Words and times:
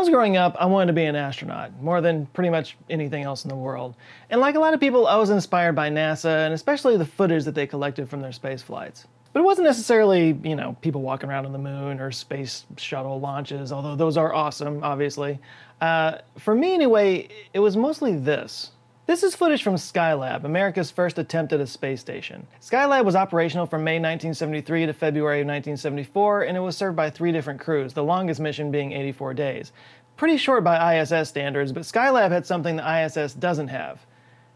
Was 0.00 0.08
growing 0.08 0.38
up, 0.38 0.56
I 0.58 0.64
wanted 0.64 0.86
to 0.86 0.92
be 0.94 1.04
an 1.04 1.14
astronaut 1.14 1.78
more 1.82 2.00
than 2.00 2.24
pretty 2.32 2.48
much 2.48 2.78
anything 2.88 3.22
else 3.22 3.44
in 3.44 3.50
the 3.50 3.54
world. 3.54 3.96
And 4.30 4.40
like 4.40 4.54
a 4.54 4.58
lot 4.58 4.72
of 4.72 4.80
people, 4.80 5.06
I 5.06 5.16
was 5.16 5.28
inspired 5.28 5.74
by 5.74 5.90
NASA 5.90 6.46
and 6.46 6.54
especially 6.54 6.96
the 6.96 7.04
footage 7.04 7.44
that 7.44 7.54
they 7.54 7.66
collected 7.66 8.08
from 8.08 8.22
their 8.22 8.32
space 8.32 8.62
flights. 8.62 9.06
But 9.34 9.40
it 9.40 9.42
wasn't 9.42 9.66
necessarily, 9.66 10.40
you 10.42 10.56
know, 10.56 10.74
people 10.80 11.02
walking 11.02 11.28
around 11.28 11.44
on 11.44 11.52
the 11.52 11.58
moon 11.58 12.00
or 12.00 12.10
space 12.12 12.64
shuttle 12.78 13.20
launches, 13.20 13.72
although 13.72 13.94
those 13.94 14.16
are 14.16 14.32
awesome, 14.32 14.82
obviously. 14.82 15.38
Uh, 15.82 16.16
for 16.38 16.54
me, 16.54 16.72
anyway, 16.72 17.28
it 17.52 17.58
was 17.58 17.76
mostly 17.76 18.16
this. 18.16 18.70
This 19.10 19.24
is 19.24 19.34
footage 19.34 19.64
from 19.64 19.74
Skylab, 19.74 20.44
America's 20.44 20.92
first 20.92 21.18
attempt 21.18 21.52
at 21.52 21.58
a 21.58 21.66
space 21.66 22.00
station. 22.00 22.46
Skylab 22.60 23.04
was 23.04 23.16
operational 23.16 23.66
from 23.66 23.82
May 23.82 23.96
1973 23.96 24.86
to 24.86 24.92
February 24.92 25.40
of 25.40 25.48
1974, 25.48 26.42
and 26.42 26.56
it 26.56 26.60
was 26.60 26.76
served 26.76 26.94
by 26.94 27.10
three 27.10 27.32
different 27.32 27.58
crews, 27.58 27.92
the 27.92 28.04
longest 28.04 28.38
mission 28.38 28.70
being 28.70 28.92
84 28.92 29.34
days. 29.34 29.72
Pretty 30.16 30.36
short 30.36 30.62
by 30.62 30.94
ISS 30.94 31.28
standards, 31.28 31.72
but 31.72 31.82
Skylab 31.82 32.30
had 32.30 32.46
something 32.46 32.76
the 32.76 33.04
ISS 33.04 33.34
doesn't 33.34 33.66
have 33.66 34.06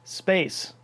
space. 0.04 0.74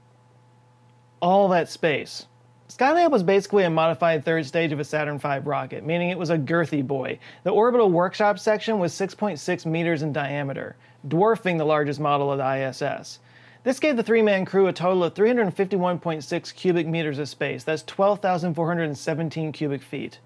All 1.23 1.47
that 1.51 1.69
space. 1.69 2.27
Skylab 2.69 3.13
was 3.13 3.23
basically 3.23 3.63
a 3.63 3.71
modified 3.71 4.25
third 4.25 4.47
stage 4.47 4.73
of 4.73 4.81
a 4.81 4.85
Saturn 4.85 5.21
V 5.21 5.39
rocket, 5.45 5.87
meaning 5.87 6.11
it 6.11 6.19
was 6.19 6.31
a 6.31 6.39
girthy 6.39 6.85
boy. 6.85 7.21
The 7.45 7.51
orbital 7.51 7.89
workshop 7.89 8.41
section 8.41 8.81
was 8.81 8.93
6.6 8.93 9.65
meters 9.65 10.03
in 10.03 10.13
diameter, 10.13 10.75
dwarfing 11.07 11.57
the 11.57 11.65
largest 11.65 12.01
model 12.01 12.33
of 12.33 12.39
the 12.39 12.69
ISS. 12.69 13.21
This 13.63 13.79
gave 13.79 13.99
the 13.99 14.03
three 14.03 14.23
man 14.23 14.47
crew 14.47 14.69
a 14.69 14.73
total 14.73 15.05
of 15.05 15.13
351.6 15.13 16.55
cubic 16.55 16.87
meters 16.87 17.19
of 17.19 17.29
space. 17.29 17.63
That's 17.63 17.83
12,417 17.83 19.53
cubic 19.53 19.83
feet. 19.83 20.19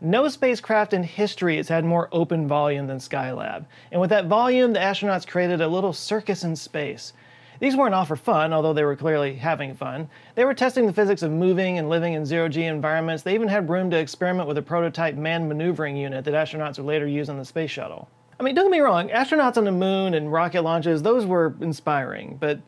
No 0.00 0.28
spacecraft 0.28 0.94
in 0.94 1.02
history 1.02 1.56
has 1.56 1.68
had 1.68 1.84
more 1.84 2.08
open 2.12 2.46
volume 2.46 2.86
than 2.86 2.98
Skylab. 2.98 3.66
And 3.90 4.00
with 4.00 4.10
that 4.10 4.26
volume, 4.26 4.72
the 4.72 4.78
astronauts 4.78 5.26
created 5.26 5.60
a 5.60 5.66
little 5.66 5.92
circus 5.92 6.44
in 6.44 6.54
space. 6.54 7.14
These 7.58 7.74
weren't 7.74 7.96
all 7.96 8.04
for 8.04 8.14
fun, 8.14 8.52
although 8.52 8.72
they 8.72 8.84
were 8.84 8.94
clearly 8.94 9.34
having 9.34 9.74
fun. 9.74 10.08
They 10.36 10.44
were 10.44 10.54
testing 10.54 10.86
the 10.86 10.92
physics 10.92 11.22
of 11.22 11.32
moving 11.32 11.78
and 11.78 11.88
living 11.88 12.12
in 12.12 12.24
zero 12.24 12.48
G 12.48 12.62
environments. 12.62 13.24
They 13.24 13.34
even 13.34 13.48
had 13.48 13.68
room 13.68 13.90
to 13.90 13.98
experiment 13.98 14.46
with 14.46 14.56
a 14.56 14.62
prototype 14.62 15.16
manned 15.16 15.48
maneuvering 15.48 15.96
unit 15.96 16.24
that 16.24 16.34
astronauts 16.34 16.78
would 16.78 16.86
later 16.86 17.08
use 17.08 17.28
on 17.28 17.38
the 17.38 17.44
space 17.44 17.72
shuttle. 17.72 18.08
I 18.38 18.44
mean, 18.44 18.54
don't 18.54 18.66
get 18.66 18.72
me 18.72 18.80
wrong, 18.80 19.08
astronauts 19.08 19.56
on 19.56 19.64
the 19.64 19.72
moon 19.72 20.14
and 20.14 20.32
rocket 20.32 20.62
launches, 20.62 21.02
those 21.02 21.26
were 21.26 21.54
inspiring, 21.60 22.36
but 22.38 22.60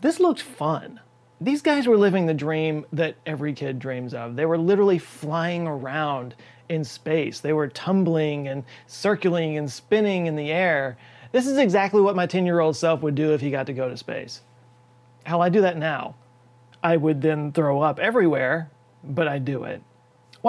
this 0.00 0.18
looked 0.18 0.40
fun. 0.40 1.00
These 1.40 1.62
guys 1.62 1.86
were 1.86 1.96
living 1.96 2.26
the 2.26 2.34
dream 2.34 2.86
that 2.92 3.16
every 3.26 3.52
kid 3.52 3.78
dreams 3.78 4.14
of. 4.14 4.34
They 4.34 4.46
were 4.46 4.58
literally 4.58 4.98
flying 4.98 5.66
around 5.66 6.34
in 6.68 6.84
space. 6.84 7.40
They 7.40 7.52
were 7.52 7.68
tumbling 7.68 8.48
and 8.48 8.64
circling 8.86 9.56
and 9.56 9.70
spinning 9.70 10.26
in 10.26 10.36
the 10.36 10.50
air. 10.50 10.96
This 11.32 11.46
is 11.46 11.58
exactly 11.58 12.00
what 12.00 12.16
my 12.16 12.26
10 12.26 12.46
year 12.46 12.60
old 12.60 12.76
self 12.76 13.02
would 13.02 13.14
do 13.14 13.34
if 13.34 13.40
he 13.40 13.50
got 13.50 13.66
to 13.66 13.72
go 13.72 13.88
to 13.88 13.96
space. 13.96 14.40
Hell, 15.24 15.42
I 15.42 15.48
do 15.48 15.60
that 15.60 15.76
now. 15.76 16.14
I 16.82 16.96
would 16.96 17.20
then 17.20 17.52
throw 17.52 17.82
up 17.82 17.98
everywhere, 17.98 18.70
but 19.04 19.28
I 19.28 19.38
do 19.38 19.64
it. 19.64 19.82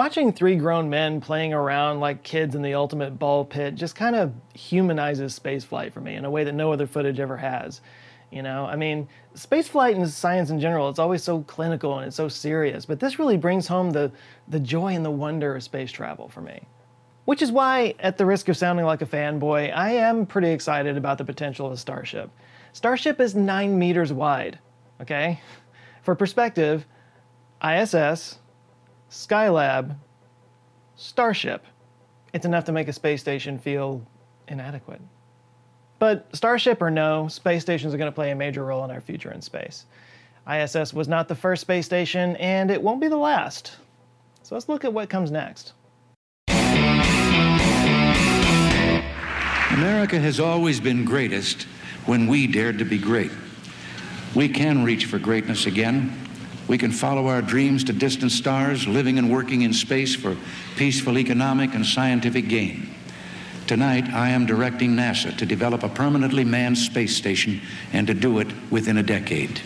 Watching 0.00 0.32
three 0.32 0.56
grown 0.56 0.88
men 0.88 1.20
playing 1.20 1.52
around 1.52 2.00
like 2.00 2.22
kids 2.22 2.54
in 2.54 2.62
the 2.62 2.72
ultimate 2.72 3.18
ball 3.18 3.44
pit 3.44 3.74
just 3.74 3.94
kind 3.94 4.16
of 4.16 4.32
humanizes 4.54 5.38
spaceflight 5.38 5.92
for 5.92 6.00
me 6.00 6.14
in 6.14 6.24
a 6.24 6.30
way 6.30 6.42
that 6.42 6.54
no 6.54 6.72
other 6.72 6.86
footage 6.86 7.20
ever 7.20 7.36
has. 7.36 7.82
You 8.30 8.42
know, 8.42 8.64
I 8.64 8.76
mean, 8.76 9.08
spaceflight 9.34 9.96
and 9.96 10.08
science 10.08 10.48
in 10.48 10.58
general, 10.58 10.88
it's 10.88 10.98
always 10.98 11.22
so 11.22 11.42
clinical 11.42 11.98
and 11.98 12.06
it's 12.06 12.16
so 12.16 12.28
serious, 12.28 12.86
but 12.86 12.98
this 12.98 13.18
really 13.18 13.36
brings 13.36 13.66
home 13.66 13.90
the, 13.90 14.10
the 14.48 14.58
joy 14.58 14.94
and 14.94 15.04
the 15.04 15.10
wonder 15.10 15.54
of 15.54 15.62
space 15.62 15.92
travel 15.92 16.30
for 16.30 16.40
me. 16.40 16.62
Which 17.26 17.42
is 17.42 17.52
why, 17.52 17.94
at 18.00 18.16
the 18.16 18.24
risk 18.24 18.48
of 18.48 18.56
sounding 18.56 18.86
like 18.86 19.02
a 19.02 19.06
fanboy, 19.06 19.70
I 19.76 19.90
am 19.90 20.24
pretty 20.24 20.48
excited 20.48 20.96
about 20.96 21.18
the 21.18 21.26
potential 21.26 21.70
of 21.70 21.78
Starship. 21.78 22.30
Starship 22.72 23.20
is 23.20 23.34
9 23.34 23.78
meters 23.78 24.14
wide, 24.14 24.60
okay? 25.02 25.42
For 26.00 26.14
perspective, 26.14 26.86
ISS, 27.62 28.38
Skylab, 29.10 29.96
Starship. 30.96 31.64
It's 32.32 32.46
enough 32.46 32.64
to 32.64 32.72
make 32.72 32.86
a 32.88 32.92
space 32.92 33.20
station 33.20 33.58
feel 33.58 34.06
inadequate. 34.48 35.00
But 35.98 36.28
Starship 36.34 36.80
or 36.80 36.90
no, 36.90 37.26
space 37.28 37.62
stations 37.62 37.92
are 37.92 37.98
going 37.98 38.10
to 38.10 38.14
play 38.14 38.30
a 38.30 38.36
major 38.36 38.64
role 38.64 38.84
in 38.84 38.90
our 38.90 39.00
future 39.00 39.32
in 39.32 39.42
space. 39.42 39.86
ISS 40.50 40.94
was 40.94 41.08
not 41.08 41.28
the 41.28 41.34
first 41.34 41.60
space 41.62 41.86
station, 41.86 42.36
and 42.36 42.70
it 42.70 42.80
won't 42.80 43.00
be 43.00 43.08
the 43.08 43.16
last. 43.16 43.76
So 44.42 44.54
let's 44.54 44.68
look 44.68 44.84
at 44.84 44.92
what 44.92 45.10
comes 45.10 45.30
next. 45.30 45.72
America 49.72 50.18
has 50.18 50.40
always 50.40 50.80
been 50.80 51.04
greatest 51.04 51.62
when 52.06 52.26
we 52.26 52.46
dared 52.46 52.78
to 52.78 52.84
be 52.84 52.98
great. 52.98 53.30
We 54.34 54.48
can 54.48 54.84
reach 54.84 55.06
for 55.06 55.18
greatness 55.18 55.66
again. 55.66 56.29
We 56.70 56.78
can 56.78 56.92
follow 56.92 57.26
our 57.26 57.42
dreams 57.42 57.82
to 57.82 57.92
distant 57.92 58.30
stars, 58.30 58.86
living 58.86 59.18
and 59.18 59.28
working 59.28 59.62
in 59.62 59.72
space 59.72 60.14
for 60.14 60.36
peaceful 60.76 61.18
economic 61.18 61.74
and 61.74 61.84
scientific 61.84 62.48
gain. 62.48 62.94
Tonight, 63.66 64.04
I 64.10 64.28
am 64.30 64.46
directing 64.46 64.90
NASA 64.90 65.36
to 65.38 65.44
develop 65.44 65.82
a 65.82 65.88
permanently 65.88 66.44
manned 66.44 66.78
space 66.78 67.16
station 67.16 67.60
and 67.92 68.06
to 68.06 68.14
do 68.14 68.38
it 68.38 68.46
within 68.70 68.98
a 68.98 69.02
decade. 69.02 69.60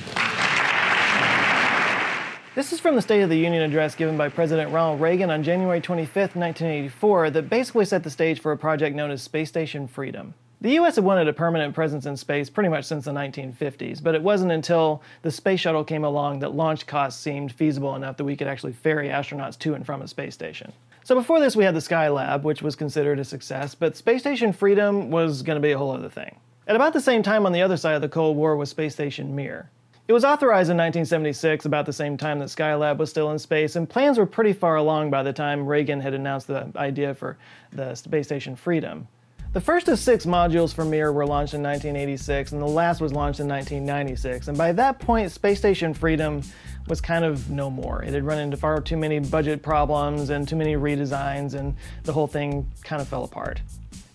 This 2.54 2.72
is 2.72 2.80
from 2.80 2.96
the 2.96 3.02
State 3.02 3.20
of 3.20 3.28
the 3.28 3.36
Union 3.36 3.62
address 3.62 3.94
given 3.94 4.16
by 4.16 4.30
President 4.30 4.72
Ronald 4.72 4.98
Reagan 4.98 5.28
on 5.28 5.42
January 5.42 5.82
25, 5.82 6.16
1984, 6.34 7.30
that 7.32 7.50
basically 7.50 7.84
set 7.84 8.02
the 8.02 8.08
stage 8.08 8.40
for 8.40 8.50
a 8.50 8.56
project 8.56 8.96
known 8.96 9.10
as 9.10 9.22
Space 9.22 9.50
Station 9.50 9.86
Freedom. 9.86 10.32
The 10.64 10.78
US 10.78 10.94
had 10.94 11.04
wanted 11.04 11.28
a 11.28 11.34
permanent 11.34 11.74
presence 11.74 12.06
in 12.06 12.16
space 12.16 12.48
pretty 12.48 12.70
much 12.70 12.86
since 12.86 13.04
the 13.04 13.10
1950s, 13.10 14.02
but 14.02 14.14
it 14.14 14.22
wasn't 14.22 14.50
until 14.50 15.02
the 15.20 15.30
space 15.30 15.60
shuttle 15.60 15.84
came 15.84 16.04
along 16.04 16.38
that 16.38 16.54
launch 16.54 16.86
costs 16.86 17.20
seemed 17.20 17.52
feasible 17.52 17.94
enough 17.96 18.16
that 18.16 18.24
we 18.24 18.34
could 18.34 18.46
actually 18.46 18.72
ferry 18.72 19.10
astronauts 19.10 19.58
to 19.58 19.74
and 19.74 19.84
from 19.84 20.00
a 20.00 20.08
space 20.08 20.32
station. 20.32 20.72
So 21.02 21.14
before 21.14 21.38
this, 21.38 21.54
we 21.54 21.64
had 21.64 21.74
the 21.74 21.80
Skylab, 21.80 22.44
which 22.44 22.62
was 22.62 22.76
considered 22.76 23.18
a 23.18 23.26
success, 23.26 23.74
but 23.74 23.94
Space 23.94 24.22
Station 24.22 24.54
Freedom 24.54 25.10
was 25.10 25.42
going 25.42 25.56
to 25.56 25.60
be 25.60 25.72
a 25.72 25.76
whole 25.76 25.90
other 25.90 26.08
thing. 26.08 26.34
At 26.66 26.76
about 26.76 26.94
the 26.94 27.00
same 27.02 27.22
time 27.22 27.44
on 27.44 27.52
the 27.52 27.60
other 27.60 27.76
side 27.76 27.96
of 27.96 28.00
the 28.00 28.08
Cold 28.08 28.38
War 28.38 28.56
was 28.56 28.70
Space 28.70 28.94
Station 28.94 29.36
Mir. 29.36 29.68
It 30.08 30.14
was 30.14 30.24
authorized 30.24 30.70
in 30.70 30.78
1976, 30.78 31.66
about 31.66 31.84
the 31.84 31.92
same 31.92 32.16
time 32.16 32.38
that 32.38 32.48
Skylab 32.48 32.96
was 32.96 33.10
still 33.10 33.30
in 33.32 33.38
space, 33.38 33.76
and 33.76 33.86
plans 33.86 34.16
were 34.16 34.24
pretty 34.24 34.54
far 34.54 34.76
along 34.76 35.10
by 35.10 35.22
the 35.22 35.34
time 35.34 35.66
Reagan 35.66 36.00
had 36.00 36.14
announced 36.14 36.46
the 36.46 36.72
idea 36.74 37.14
for 37.14 37.36
the 37.70 37.94
space 37.94 38.28
station 38.28 38.56
Freedom. 38.56 39.08
The 39.54 39.60
first 39.60 39.86
of 39.86 40.00
six 40.00 40.26
modules 40.26 40.74
for 40.74 40.84
Mir 40.84 41.12
were 41.12 41.24
launched 41.24 41.54
in 41.54 41.62
1986, 41.62 42.50
and 42.50 42.60
the 42.60 42.66
last 42.66 43.00
was 43.00 43.12
launched 43.12 43.38
in 43.38 43.46
1996. 43.46 44.48
And 44.48 44.58
by 44.58 44.72
that 44.72 44.98
point, 44.98 45.30
Space 45.30 45.60
Station 45.60 45.94
Freedom 45.94 46.42
was 46.88 47.00
kind 47.00 47.24
of 47.24 47.48
no 47.50 47.70
more. 47.70 48.02
It 48.02 48.12
had 48.12 48.24
run 48.24 48.40
into 48.40 48.56
far 48.56 48.80
too 48.80 48.96
many 48.96 49.20
budget 49.20 49.62
problems 49.62 50.30
and 50.30 50.48
too 50.48 50.56
many 50.56 50.74
redesigns, 50.74 51.54
and 51.54 51.76
the 52.02 52.12
whole 52.12 52.26
thing 52.26 52.68
kind 52.82 53.00
of 53.00 53.06
fell 53.06 53.22
apart. 53.22 53.60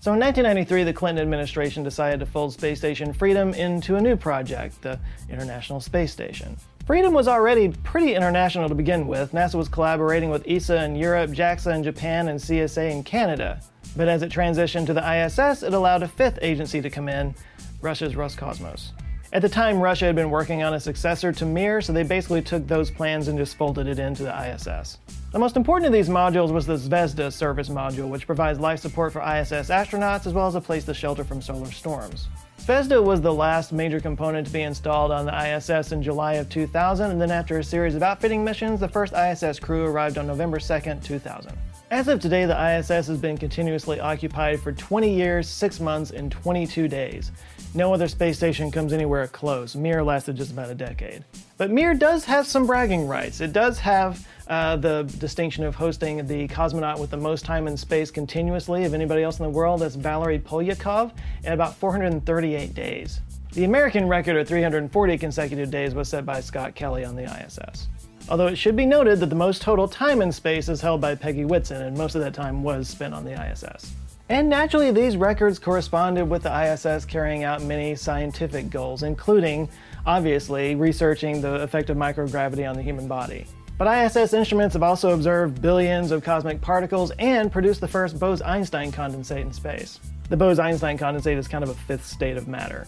So 0.02 0.12
in 0.12 0.20
1993, 0.20 0.84
the 0.84 0.92
Clinton 0.92 1.22
administration 1.22 1.84
decided 1.84 2.20
to 2.20 2.26
fold 2.26 2.52
Space 2.52 2.80
Station 2.80 3.14
Freedom 3.14 3.54
into 3.54 3.96
a 3.96 4.02
new 4.02 4.18
project, 4.18 4.82
the 4.82 5.00
International 5.30 5.80
Space 5.80 6.12
Station. 6.12 6.58
Freedom 6.86 7.14
was 7.14 7.30
already 7.30 7.70
pretty 7.86 8.14
international 8.14 8.68
to 8.68 8.76
begin 8.76 9.08
with. 9.08 9.32
NASA 9.32 9.56
was 9.56 9.70
collaborating 9.70 10.32
with 10.32 10.46
ESA 10.46 10.84
in 10.84 10.98
Europe, 10.98 11.32
JAXA 11.32 11.76
in 11.76 11.84
Japan, 11.84 12.28
and 12.28 12.38
CSA 12.38 12.92
in 12.92 13.04
Canada. 13.04 13.62
But 13.96 14.08
as 14.08 14.22
it 14.22 14.32
transitioned 14.32 14.86
to 14.88 14.94
the 14.94 15.26
ISS, 15.26 15.64
it 15.64 15.74
allowed 15.74 16.04
a 16.04 16.08
fifth 16.08 16.40
agency 16.42 16.82
to 16.82 16.90
come 16.90 17.10
in, 17.10 17.36
Russia's 17.82 18.14
Roscosmos. 18.14 18.92
At 19.32 19.44
the 19.44 19.50
time, 19.50 19.80
Russia 19.80 20.06
had 20.06 20.16
been 20.16 20.32
working 20.32 20.64
on 20.64 20.74
a 20.74 20.80
successor 20.80 21.32
to 21.34 21.46
Mir, 21.46 21.82
so 21.82 21.94
they 21.94 22.02
basically 22.02 22.42
took 22.42 22.68
those 22.68 22.90
plans 22.90 23.28
and 23.28 23.38
just 23.38 23.58
folded 23.58 23.88
it 23.88 24.00
into 24.00 24.24
the 24.24 24.34
ISS. 24.34 24.98
The 25.32 25.38
most 25.38 25.56
important 25.56 25.86
of 25.86 25.94
these 25.94 26.10
modules 26.10 26.52
was 26.52 26.66
the 26.66 26.78
Zvezda 26.78 27.32
service 27.32 27.70
module, 27.70 28.10
which 28.10 28.26
provides 28.26 28.60
life 28.60 28.80
support 28.80 29.14
for 29.14 29.22
ISS 29.22 29.70
astronauts 29.70 30.26
as 30.26 30.34
well 30.34 30.48
as 30.48 30.56
a 30.56 30.62
place 30.62 30.84
to 30.86 30.96
shelter 30.96 31.24
from 31.24 31.44
solar 31.44 31.72
storms. 31.72 32.28
Zvezda 32.60 33.04
was 33.04 33.22
the 33.22 33.34
last 33.34 33.72
major 33.72 34.00
component 34.00 34.48
to 34.48 34.54
be 34.54 34.64
installed 34.64 35.12
on 35.12 35.28
the 35.28 35.56
ISS 35.56 35.92
in 35.92 36.02
July 36.02 36.34
of 36.36 36.50
2000, 36.50 37.12
and 37.12 37.22
then 37.22 37.30
after 37.30 37.60
a 37.60 37.64
series 37.64 37.94
of 37.94 38.02
outfitting 38.02 38.44
missions, 38.44 38.80
the 38.80 38.88
first 38.88 39.14
ISS 39.14 39.60
crew 39.60 39.86
arrived 39.86 40.18
on 40.18 40.26
November 40.26 40.58
2nd, 40.58 41.04
2000. 41.04 41.56
As 41.92 42.08
of 42.08 42.20
today, 42.20 42.46
the 42.46 42.78
ISS 42.78 43.08
has 43.08 43.18
been 43.18 43.36
continuously 43.36 44.00
occupied 44.00 44.60
for 44.60 44.72
20 44.72 45.12
years, 45.12 45.50
6 45.50 45.80
months, 45.80 46.12
and 46.12 46.32
22 46.32 46.88
days. 46.88 47.32
No 47.74 47.92
other 47.92 48.08
space 48.08 48.38
station 48.38 48.70
comes 48.70 48.94
anywhere 48.94 49.26
close. 49.26 49.76
Mir 49.76 50.04
lasted 50.04 50.36
just 50.36 50.52
about 50.52 50.70
a 50.70 50.76
decade. 50.76 51.26
But 51.58 51.72
Mir 51.72 51.96
does 51.96 52.26
have 52.26 52.46
some 52.46 52.68
bragging 52.68 53.08
rights. 53.08 53.42
It 53.42 53.54
does 53.54 53.80
have 53.80 54.28
uh, 54.48 54.76
the 54.76 55.12
distinction 55.18 55.64
of 55.64 55.74
hosting 55.74 56.28
the 56.28 56.48
cosmonaut 56.50 57.00
with 57.00 57.10
the 57.10 57.18
most 57.18 57.44
time 57.44 57.68
in 57.68 57.76
space 57.76 58.12
continuously 58.12 58.86
of 58.86 58.94
anybody 58.94 59.24
else 59.24 59.40
in 59.40 59.44
the 59.46 59.50
world. 59.50 59.82
That's 59.82 59.96
Valery 59.96 60.38
Polyakov 60.38 61.12
at 61.44 61.54
about 61.54 61.76
438 61.76 62.76
days. 62.76 63.20
The 63.54 63.64
American 63.64 64.08
record 64.08 64.38
of 64.38 64.48
340 64.48 65.18
consecutive 65.18 65.72
days 65.72 65.96
was 65.96 66.08
set 66.08 66.24
by 66.24 66.40
Scott 66.42 66.76
Kelly 66.76 67.04
on 67.04 67.16
the 67.16 67.24
ISS. 67.24 67.88
Although 68.28 68.48
it 68.48 68.58
should 68.58 68.76
be 68.76 68.86
noted 68.86 69.20
that 69.20 69.30
the 69.30 69.36
most 69.36 69.62
total 69.62 69.88
time 69.88 70.22
in 70.22 70.32
space 70.32 70.68
is 70.68 70.82
held 70.82 71.02
by 71.02 71.16
Peggy 71.16 71.46
Whitson, 71.46 71.82
and 71.82 71.98
most 71.98 72.16
of 72.16 72.22
that 72.22 72.34
time 72.34 72.64
was 72.64 72.88
spent 72.88 73.14
on 73.14 73.24
the 73.24 73.32
ISS. 73.32 73.94
And 74.30 74.48
naturally, 74.48 74.92
these 74.92 75.18
records 75.18 75.58
corresponded 75.58 76.30
with 76.30 76.44
the 76.44 76.74
ISS 76.74 77.06
carrying 77.06 77.44
out 77.44 77.64
many 77.64 77.96
scientific 77.96 78.70
goals, 78.70 79.02
including, 79.02 79.68
obviously, 80.06 80.76
researching 80.76 81.42
the 81.42 81.56
effect 81.62 81.90
of 81.90 81.98
microgravity 81.98 82.70
on 82.70 82.76
the 82.76 82.84
human 82.84 83.08
body. 83.08 83.48
But 83.80 83.88
ISS 83.88 84.34
instruments 84.34 84.74
have 84.74 84.84
also 84.84 85.14
observed 85.14 85.62
billions 85.62 86.12
of 86.12 86.24
cosmic 86.24 86.62
particles 86.62 87.12
and 87.18 87.52
produced 87.52 87.82
the 87.82 87.88
first 87.88 88.20
Bose 88.20 88.42
Einstein 88.42 88.92
condensate 88.92 89.42
in 89.42 89.54
space. 89.54 90.00
The 90.30 90.38
Bose 90.38 90.60
Einstein 90.60 90.98
condensate 90.98 91.38
is 91.38 91.48
kind 91.48 91.64
of 91.64 91.72
a 91.72 91.74
fifth 91.74 92.06
state 92.06 92.38
of 92.38 92.48
matter. 92.48 92.86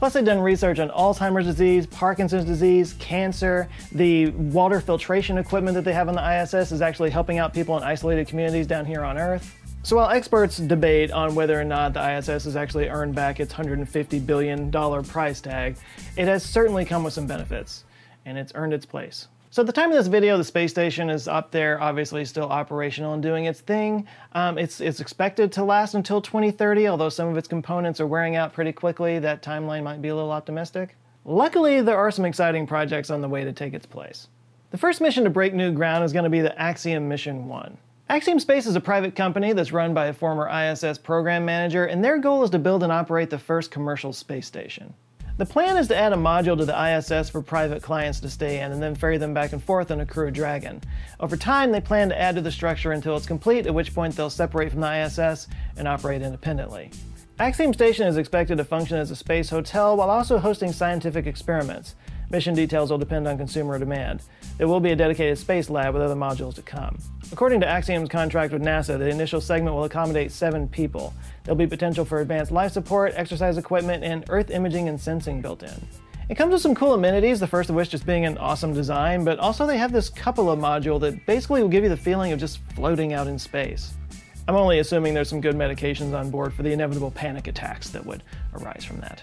Plus, 0.00 0.14
they've 0.14 0.24
done 0.24 0.40
research 0.40 0.78
on 0.78 0.88
Alzheimer's 0.88 1.44
disease, 1.44 1.86
Parkinson's 1.86 2.46
disease, 2.46 2.94
cancer. 2.94 3.68
The 3.92 4.30
water 4.30 4.80
filtration 4.80 5.36
equipment 5.36 5.74
that 5.74 5.84
they 5.84 5.92
have 5.92 6.08
on 6.08 6.14
the 6.14 6.42
ISS 6.42 6.72
is 6.72 6.80
actually 6.80 7.10
helping 7.10 7.36
out 7.36 7.52
people 7.52 7.76
in 7.76 7.82
isolated 7.82 8.26
communities 8.26 8.66
down 8.66 8.86
here 8.86 9.04
on 9.04 9.18
Earth. 9.18 9.54
So 9.82 9.96
while 9.96 10.08
experts 10.08 10.56
debate 10.56 11.10
on 11.10 11.34
whether 11.34 11.60
or 11.60 11.64
not 11.64 11.92
the 11.92 12.16
ISS 12.16 12.44
has 12.44 12.56
actually 12.56 12.88
earned 12.88 13.14
back 13.14 13.40
its 13.40 13.52
$150 13.52 14.24
billion 14.24 14.72
price 15.04 15.42
tag, 15.42 15.76
it 16.16 16.24
has 16.24 16.44
certainly 16.44 16.86
come 16.86 17.04
with 17.04 17.12
some 17.12 17.26
benefits, 17.26 17.84
and 18.24 18.38
it's 18.38 18.52
earned 18.54 18.72
its 18.72 18.86
place. 18.86 19.28
So 19.52 19.62
at 19.62 19.66
the 19.66 19.72
time 19.72 19.90
of 19.90 19.96
this 19.96 20.06
video, 20.06 20.38
the 20.38 20.44
space 20.44 20.70
station 20.70 21.10
is 21.10 21.26
up 21.26 21.50
there, 21.50 21.82
obviously 21.82 22.24
still 22.24 22.44
operational 22.44 23.14
and 23.14 23.22
doing 23.22 23.46
its 23.46 23.60
thing. 23.60 24.06
Um, 24.32 24.58
it's, 24.58 24.80
it's 24.80 25.00
expected 25.00 25.50
to 25.52 25.64
last 25.64 25.94
until 25.94 26.22
2030, 26.22 26.86
although 26.86 27.08
some 27.08 27.26
of 27.26 27.36
its 27.36 27.48
components 27.48 27.98
are 27.98 28.06
wearing 28.06 28.36
out 28.36 28.52
pretty 28.52 28.70
quickly. 28.70 29.18
That 29.18 29.42
timeline 29.42 29.82
might 29.82 30.00
be 30.00 30.06
a 30.06 30.14
little 30.14 30.30
optimistic. 30.30 30.94
Luckily, 31.24 31.82
there 31.82 31.98
are 31.98 32.12
some 32.12 32.26
exciting 32.26 32.64
projects 32.64 33.10
on 33.10 33.22
the 33.22 33.28
way 33.28 33.42
to 33.42 33.52
take 33.52 33.74
its 33.74 33.86
place. 33.86 34.28
The 34.70 34.78
first 34.78 35.00
mission 35.00 35.24
to 35.24 35.30
break 35.30 35.52
new 35.52 35.72
ground 35.72 36.04
is 36.04 36.12
going 36.12 36.22
to 36.22 36.30
be 36.30 36.42
the 36.42 36.56
Axiom 36.56 37.08
Mission 37.08 37.48
1. 37.48 37.76
Axiom 38.08 38.38
Space 38.38 38.66
is 38.66 38.76
a 38.76 38.80
private 38.80 39.16
company 39.16 39.52
that's 39.52 39.72
run 39.72 39.92
by 39.92 40.06
a 40.06 40.12
former 40.12 40.48
ISS 40.48 40.96
program 40.98 41.44
manager, 41.44 41.86
and 41.86 42.04
their 42.04 42.18
goal 42.18 42.44
is 42.44 42.50
to 42.50 42.60
build 42.60 42.84
and 42.84 42.92
operate 42.92 43.30
the 43.30 43.38
first 43.38 43.72
commercial 43.72 44.12
space 44.12 44.46
station. 44.46 44.94
The 45.40 45.46
plan 45.46 45.78
is 45.78 45.88
to 45.88 45.96
add 45.96 46.12
a 46.12 46.16
module 46.16 46.58
to 46.58 46.66
the 46.66 46.98
ISS 46.98 47.30
for 47.30 47.40
private 47.40 47.82
clients 47.82 48.20
to 48.20 48.28
stay 48.28 48.60
in 48.60 48.72
and 48.72 48.82
then 48.82 48.94
ferry 48.94 49.16
them 49.16 49.32
back 49.32 49.54
and 49.54 49.64
forth 49.64 49.90
on 49.90 50.00
a 50.00 50.04
Crew 50.04 50.30
Dragon. 50.30 50.82
Over 51.18 51.34
time, 51.34 51.72
they 51.72 51.80
plan 51.80 52.10
to 52.10 52.20
add 52.20 52.34
to 52.34 52.42
the 52.42 52.52
structure 52.52 52.92
until 52.92 53.16
it's 53.16 53.24
complete, 53.24 53.66
at 53.66 53.72
which 53.72 53.94
point 53.94 54.14
they'll 54.14 54.28
separate 54.28 54.70
from 54.70 54.82
the 54.82 55.06
ISS 55.06 55.48
and 55.78 55.88
operate 55.88 56.20
independently. 56.20 56.90
Axiom 57.38 57.72
Station 57.72 58.06
is 58.06 58.18
expected 58.18 58.58
to 58.58 58.64
function 58.64 58.98
as 58.98 59.10
a 59.10 59.16
space 59.16 59.48
hotel 59.48 59.96
while 59.96 60.10
also 60.10 60.36
hosting 60.36 60.72
scientific 60.72 61.26
experiments. 61.26 61.94
Mission 62.28 62.54
details 62.54 62.90
will 62.90 62.98
depend 62.98 63.26
on 63.26 63.38
consumer 63.38 63.78
demand. 63.78 64.22
There 64.58 64.68
will 64.68 64.78
be 64.78 64.92
a 64.92 64.96
dedicated 64.96 65.38
space 65.38 65.70
lab 65.70 65.94
with 65.94 66.02
other 66.02 66.14
modules 66.14 66.54
to 66.56 66.62
come. 66.62 66.98
According 67.32 67.60
to 67.60 67.66
Axiom's 67.66 68.10
contract 68.10 68.52
with 68.52 68.60
NASA, 68.60 68.98
the 68.98 69.08
initial 69.08 69.40
segment 69.40 69.74
will 69.74 69.84
accommodate 69.84 70.32
seven 70.32 70.68
people. 70.68 71.14
There'll 71.50 71.58
be 71.58 71.66
potential 71.66 72.04
for 72.04 72.20
advanced 72.20 72.52
life 72.52 72.70
support, 72.70 73.12
exercise 73.16 73.58
equipment, 73.58 74.04
and 74.04 74.24
Earth 74.28 74.52
imaging 74.52 74.88
and 74.88 75.00
sensing 75.00 75.40
built 75.40 75.64
in. 75.64 75.88
It 76.28 76.36
comes 76.36 76.52
with 76.52 76.62
some 76.62 76.76
cool 76.76 76.94
amenities, 76.94 77.40
the 77.40 77.46
first 77.48 77.68
of 77.70 77.74
which 77.74 77.90
just 77.90 78.06
being 78.06 78.24
an 78.24 78.38
awesome 78.38 78.72
design, 78.72 79.24
but 79.24 79.40
also 79.40 79.66
they 79.66 79.76
have 79.76 79.90
this 79.90 80.10
cupola 80.10 80.56
module 80.56 81.00
that 81.00 81.26
basically 81.26 81.60
will 81.60 81.68
give 81.68 81.82
you 81.82 81.88
the 81.88 81.96
feeling 81.96 82.30
of 82.30 82.38
just 82.38 82.60
floating 82.76 83.14
out 83.14 83.26
in 83.26 83.36
space. 83.36 83.94
I'm 84.46 84.54
only 84.54 84.78
assuming 84.78 85.12
there's 85.12 85.28
some 85.28 85.40
good 85.40 85.56
medications 85.56 86.16
on 86.16 86.30
board 86.30 86.54
for 86.54 86.62
the 86.62 86.70
inevitable 86.70 87.10
panic 87.10 87.48
attacks 87.48 87.90
that 87.90 88.06
would 88.06 88.22
arise 88.54 88.84
from 88.84 89.00
that. 89.00 89.20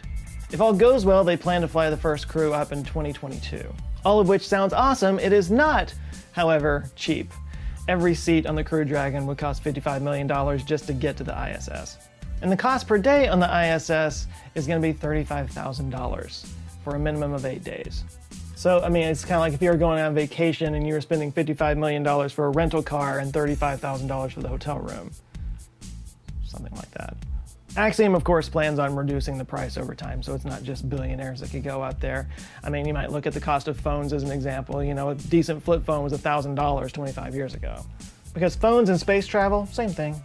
If 0.52 0.60
all 0.60 0.74
goes 0.74 1.06
well, 1.06 1.24
they 1.24 1.38
plan 1.38 1.62
to 1.62 1.68
fly 1.70 1.90
the 1.90 1.96
first 1.96 2.28
crew 2.28 2.54
up 2.54 2.74
in 2.74 2.84
2022. 2.84 3.74
All 4.04 4.20
of 4.20 4.28
which 4.28 4.46
sounds 4.46 4.74
awesome. 4.74 5.18
It 5.18 5.32
is 5.32 5.50
not, 5.50 5.94
however, 6.34 6.92
cheap. 6.98 7.32
Every 7.88 8.14
seat 8.14 8.46
on 8.46 8.56
the 8.56 8.66
Crew 8.66 8.84
Dragon 8.84 9.26
would 9.28 9.38
cost 9.38 9.64
$55 9.64 10.02
million 10.02 10.28
just 10.66 10.88
to 10.88 10.94
get 10.94 11.16
to 11.16 11.24
the 11.24 11.32
ISS. 11.32 11.98
And 12.42 12.52
the 12.52 12.58
cost 12.58 12.88
per 12.88 12.98
day 12.98 13.28
on 13.28 13.40
the 13.40 13.48
ISS 13.48 14.28
is 14.56 14.68
going 14.68 14.82
to 14.82 14.88
be 14.88 14.94
$35,000 14.94 16.48
for 16.84 16.96
a 16.96 17.00
minimum 17.00 17.34
of 17.34 17.46
eight 17.46 17.64
days. 17.64 18.04
So, 18.56 18.82
I 18.82 18.90
mean, 18.90 19.04
it's 19.04 19.24
kind 19.24 19.36
of 19.36 19.42
like 19.42 19.54
if 19.54 19.62
you 19.62 19.70
were 19.70 19.78
going 19.78 20.02
on 20.02 20.16
vacation 20.16 20.74
and 20.74 20.86
you 20.88 20.94
were 20.94 21.02
spending 21.02 21.32
$55 21.32 21.78
million 21.78 22.30
for 22.30 22.48
a 22.48 22.50
rental 22.50 22.82
car 22.82 23.20
and 23.20 23.32
$35,000 23.32 24.32
for 24.32 24.40
the 24.42 24.48
hotel 24.48 24.80
room. 24.80 25.12
Something 26.46 26.74
like 26.76 26.90
that. 26.92 27.16
Axiom, 27.76 28.16
of 28.16 28.24
course, 28.24 28.50
plans 28.50 28.80
on 28.80 28.96
reducing 28.96 29.38
the 29.38 29.46
price 29.46 29.78
over 29.78 29.94
time, 29.94 30.24
so 30.24 30.34
it's 30.34 30.46
not 30.46 30.64
just 30.64 30.90
billionaires 30.90 31.42
that 31.42 31.52
could 31.52 31.64
go 31.64 31.84
out 31.84 32.00
there. 32.02 32.28
I 32.64 32.72
mean, 32.72 32.88
you 32.88 32.94
might 32.94 33.12
look 33.12 33.28
at 33.28 33.34
the 33.34 33.40
cost 33.40 33.68
of 33.68 33.80
phones 33.80 34.14
as 34.14 34.24
an 34.24 34.32
example. 34.32 34.84
You 34.84 34.96
know, 34.96 35.10
a 35.10 35.16
decent 35.16 35.64
flip 35.64 35.86
phone 35.86 36.04
was 36.04 36.14
$1,000 36.14 36.92
25 36.92 37.36
years 37.36 37.54
ago. 37.54 37.86
Because 38.34 38.56
phones 38.56 38.90
and 38.90 39.00
space 39.00 39.28
travel, 39.28 39.68
same 39.68 39.92
thing. 39.92 40.16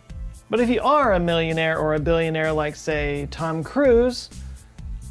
But 0.50 0.60
if 0.60 0.68
you 0.68 0.80
are 0.82 1.14
a 1.14 1.20
millionaire 1.20 1.78
or 1.78 1.94
a 1.94 1.98
billionaire 1.98 2.52
like, 2.52 2.76
say, 2.76 3.26
Tom 3.30 3.64
Cruise, 3.64 4.28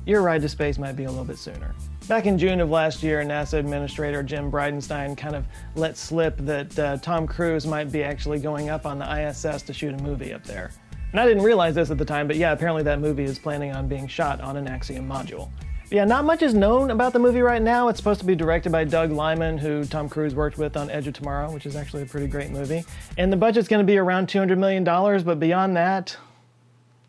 your 0.05 0.21
ride 0.21 0.41
to 0.41 0.49
space 0.49 0.77
might 0.77 0.95
be 0.95 1.05
a 1.05 1.09
little 1.09 1.25
bit 1.25 1.37
sooner. 1.37 1.73
Back 2.07 2.25
in 2.25 2.37
June 2.37 2.59
of 2.59 2.69
last 2.69 3.03
year, 3.03 3.23
NASA 3.23 3.53
Administrator 3.59 4.23
Jim 4.23 4.51
Bridenstine 4.51 5.17
kind 5.17 5.35
of 5.35 5.45
let 5.75 5.97
slip 5.97 6.35
that 6.39 6.79
uh, 6.79 6.97
Tom 6.97 7.25
Cruise 7.25 7.65
might 7.65 7.91
be 7.91 8.03
actually 8.03 8.39
going 8.39 8.69
up 8.69 8.85
on 8.85 8.99
the 8.99 9.29
ISS 9.29 9.61
to 9.63 9.73
shoot 9.73 9.93
a 9.93 10.03
movie 10.03 10.33
up 10.33 10.43
there. 10.43 10.71
And 11.11 11.19
I 11.19 11.25
didn't 11.25 11.43
realize 11.43 11.75
this 11.75 11.91
at 11.91 11.97
the 11.97 12.05
time, 12.05 12.27
but 12.27 12.37
yeah, 12.37 12.51
apparently 12.51 12.83
that 12.83 12.99
movie 12.99 13.23
is 13.23 13.37
planning 13.37 13.73
on 13.73 13.87
being 13.87 14.07
shot 14.07 14.41
on 14.41 14.57
an 14.57 14.67
Axiom 14.67 15.07
module. 15.07 15.49
Yeah, 15.91 16.05
not 16.05 16.23
much 16.23 16.41
is 16.41 16.53
known 16.53 16.89
about 16.89 17.11
the 17.11 17.19
movie 17.19 17.41
right 17.41 17.61
now. 17.61 17.89
It's 17.89 17.99
supposed 17.99 18.21
to 18.21 18.25
be 18.25 18.33
directed 18.33 18.71
by 18.71 18.85
Doug 18.85 19.11
Liman, 19.11 19.57
who 19.57 19.83
Tom 19.83 20.07
Cruise 20.07 20.33
worked 20.33 20.57
with 20.57 20.77
on 20.77 20.89
Edge 20.89 21.05
of 21.05 21.13
Tomorrow, 21.13 21.51
which 21.51 21.65
is 21.65 21.75
actually 21.75 22.03
a 22.03 22.05
pretty 22.05 22.27
great 22.27 22.49
movie. 22.49 22.85
And 23.17 23.29
the 23.29 23.35
budget's 23.35 23.67
going 23.67 23.85
to 23.85 23.91
be 23.91 23.97
around 23.97 24.29
$200 24.29 24.57
million, 24.57 24.85
but 24.85 25.37
beyond 25.37 25.75
that, 25.75 26.15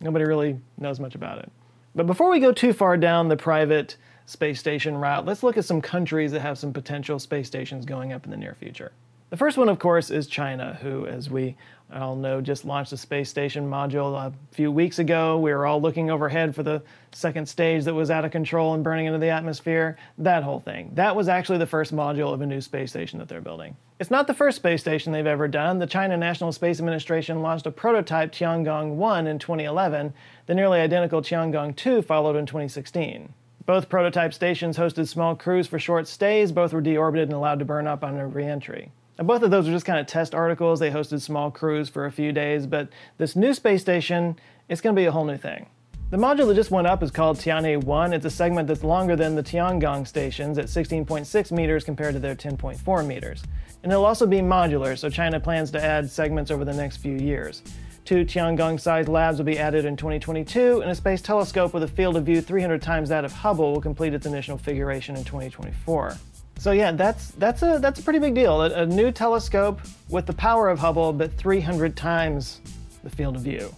nobody 0.01 0.25
really 0.25 0.59
knows 0.79 0.99
much 0.99 1.15
about 1.15 1.39
it. 1.39 1.49
But 1.95 2.09
before 2.09 2.29
we 2.29 2.41
go 2.41 2.51
too 2.51 2.73
far 2.73 2.97
down 2.97 3.29
the 3.29 3.37
private 3.37 3.97
space 4.27 4.59
station 4.59 4.97
route, 4.97 5.27
let's 5.27 5.45
look 5.45 5.57
at 5.57 5.65
some 5.65 5.81
countries 5.81 6.33
that 6.33 6.41
have 6.41 6.59
some 6.59 6.73
potential 6.73 7.21
space 7.21 7.47
stations 7.47 7.85
going 7.85 8.13
up 8.13 8.25
in 8.25 8.33
the 8.33 8.37
near 8.37 8.55
future. 8.55 8.91
The 9.33 9.39
first 9.39 9.57
one, 9.57 9.71
of 9.71 9.79
course, 9.79 10.11
is 10.11 10.27
China, 10.27 10.79
who, 10.83 11.07
as 11.07 11.31
we 11.31 11.57
all 11.91 12.17
know, 12.17 12.43
just 12.43 12.67
launched 12.67 12.93
a 12.93 12.99
space 12.99 13.31
station 13.31 13.67
module 13.67 14.15
a 14.15 14.31
few 14.51 14.71
weeks 14.71 14.99
ago. 14.99 15.39
We 15.39 15.55
were 15.55 15.65
all 15.65 15.81
looking 15.81 16.11
overhead 16.11 16.55
for 16.55 16.63
the 16.63 16.83
second 17.13 17.49
stage 17.49 17.85
that 17.85 17.95
was 17.95 18.11
out 18.11 18.27
of 18.27 18.31
control 18.31 18.75
and 18.75 18.85
burning 18.85 19.07
into 19.07 19.19
the 19.19 19.31
atmosphere. 19.31 19.97
That 20.19 20.43
whole 20.43 20.61
thing. 20.61 20.91
That 20.97 21.17
was 21.17 21.29
actually 21.29 21.57
the 21.57 21.67
first 21.67 21.97
module 21.97 22.35
of 22.35 22.43
a 22.43 22.47
new 22.47 22.61
space 22.61 22.91
station 22.91 23.19
that 23.21 23.29
they're 23.29 23.41
building. 23.41 23.75
It's 23.99 24.11
not 24.11 24.27
the 24.27 24.35
first 24.35 24.57
space 24.57 24.83
station 24.83 25.15
they've 25.15 25.27
ever 25.27 25.49
done. 25.49 25.79
The 25.79 25.87
China 25.87 26.19
National 26.19 26.53
Space 26.53 26.79
Administration 26.79 27.41
launched 27.41 27.65
a 27.65 27.71
prototype 27.71 28.33
Tiangong 28.33 28.97
1 28.97 29.27
in 29.27 29.39
2011. 29.39 30.13
The 30.45 30.55
nearly 30.55 30.79
identical 30.79 31.23
Tiangong 31.23 31.75
2 31.75 32.03
followed 32.03 32.37
in 32.37 32.45
2016. 32.45 33.33
Both 33.65 33.89
prototype 33.89 34.35
stations 34.35 34.77
hosted 34.77 35.09
small 35.09 35.35
crews 35.35 35.67
for 35.69 35.79
short 35.79 36.07
stays. 36.07 36.53
Both 36.53 36.75
were 36.75 36.83
deorbited 36.83 37.23
and 37.23 37.33
allowed 37.33 37.61
to 37.61 37.65
burn 37.65 37.87
up 37.87 38.05
on 38.05 38.19
reentry. 38.35 38.93
Now, 39.23 39.27
both 39.27 39.43
of 39.45 39.53
those 39.53 39.69
are 39.69 39.71
just 39.71 39.87
kind 39.87 40.01
of 40.01 40.09
test 40.09 40.35
articles. 40.35 40.81
They 40.81 40.91
hosted 40.91 41.21
small 41.21 41.49
crews 41.53 41.89
for 41.89 42.07
a 42.07 42.11
few 42.11 42.33
days, 42.33 42.67
but 42.67 42.89
this 43.19 43.37
new 43.37 43.55
space 43.55 43.81
station, 43.81 44.37
it's 44.69 44.81
going 44.81 44.97
to 44.97 45.01
be 45.01 45.07
a 45.07 45.13
whole 45.13 45.25
new 45.25 45.37
thing. 45.37 45.69
The 46.11 46.17
module 46.17 46.49
that 46.49 46.57
just 46.57 46.73
went 46.73 46.89
up 46.89 47.05
is 47.05 47.13
called 47.13 47.39
Tianhe 47.39 47.85
1. 47.85 48.15
It's 48.15 48.27
a 48.27 48.31
segment 48.31 48.67
that's 48.67 48.83
longer 48.83 49.15
than 49.15 49.37
the 49.37 49.43
Tiangong 49.45 50.09
stations 50.09 50.59
at 50.59 50.65
16.6 50.65 51.53
meters 51.53 51.85
compared 51.85 52.15
to 52.15 52.19
their 52.19 52.35
10.4 52.35 53.07
meters. 53.07 53.45
And 53.85 53.93
it'll 53.93 54.05
also 54.05 54.27
be 54.27 54.39
modular, 54.39 54.99
so 54.99 55.09
China 55.09 55.39
plans 55.39 55.71
to 55.71 55.81
add 55.81 56.11
segments 56.11 56.51
over 56.51 56.65
the 56.65 56.75
next 56.75 56.97
few 56.97 57.15
years. 57.15 57.63
Two 58.05 58.25
Tiangong-sized 58.25 59.09
labs 59.09 59.39
will 59.39 59.45
be 59.45 59.57
added 59.57 59.85
in 59.85 59.97
2022, 59.97 60.81
and 60.81 60.91
a 60.91 60.97
space 60.97 61.23
telescope 61.23 61.73
with 61.73 61.85
a 61.85 61.89
field 61.89 62.17
of 62.17 62.27
view 62.27 62.41
300 62.41 62.83
times 62.83 63.09
that 63.11 63.25
of 63.25 63.31
Hubble 63.31 63.73
will 63.73 63.81
complete 63.81 64.15
its 64.15 64.27
initial 64.27 64.57
configuration 64.57 65.15
in 65.15 65.23
2024. 65.23 66.17
So 66.63 66.71
yeah, 66.71 66.93
that's 66.93 67.33
that's 67.33 67.61
a 67.63 67.81
that's 67.83 67.99
a 67.99 68.05
pretty 68.05 68.21
big 68.21 68.37
deal. 68.37 68.63
A, 68.63 68.83
a, 68.83 68.87
new 68.87 69.11
telescope 69.11 69.81
with 70.09 70.27
the 70.27 70.33
power 70.33 70.69
of 70.69 70.79
Hubble, 70.79 71.13
but 71.13 71.33
300 71.33 71.97
times 71.97 72.61
the 73.03 73.11
field 73.11 73.35
of 73.35 73.43
view. 73.43 73.75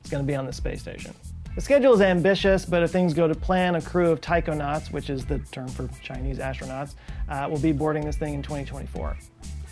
It's 0.00 0.10
going 0.10 0.22
to 0.22 0.26
be 0.26 0.36
on 0.36 0.46
the 0.46 0.52
space 0.52 0.80
station. 0.80 1.12
The 1.56 1.60
schedule 1.60 1.92
is 1.92 2.00
ambitious, 2.00 2.64
but 2.64 2.84
if 2.84 2.92
things 2.92 3.14
go 3.14 3.26
to 3.26 3.34
plan, 3.34 3.74
a 3.74 3.82
crew 3.82 4.12
of 4.12 4.20
taikonauts, 4.20 4.92
which 4.92 5.10
is 5.10 5.24
the 5.24 5.40
term 5.50 5.66
for 5.66 5.90
Chinese 6.02 6.38
astronauts, 6.38 6.94
uh, 7.28 7.48
will 7.50 7.58
be 7.58 7.72
boarding 7.72 8.04
this 8.04 8.16
thing 8.16 8.34
in 8.34 8.42
2024. 8.42 9.16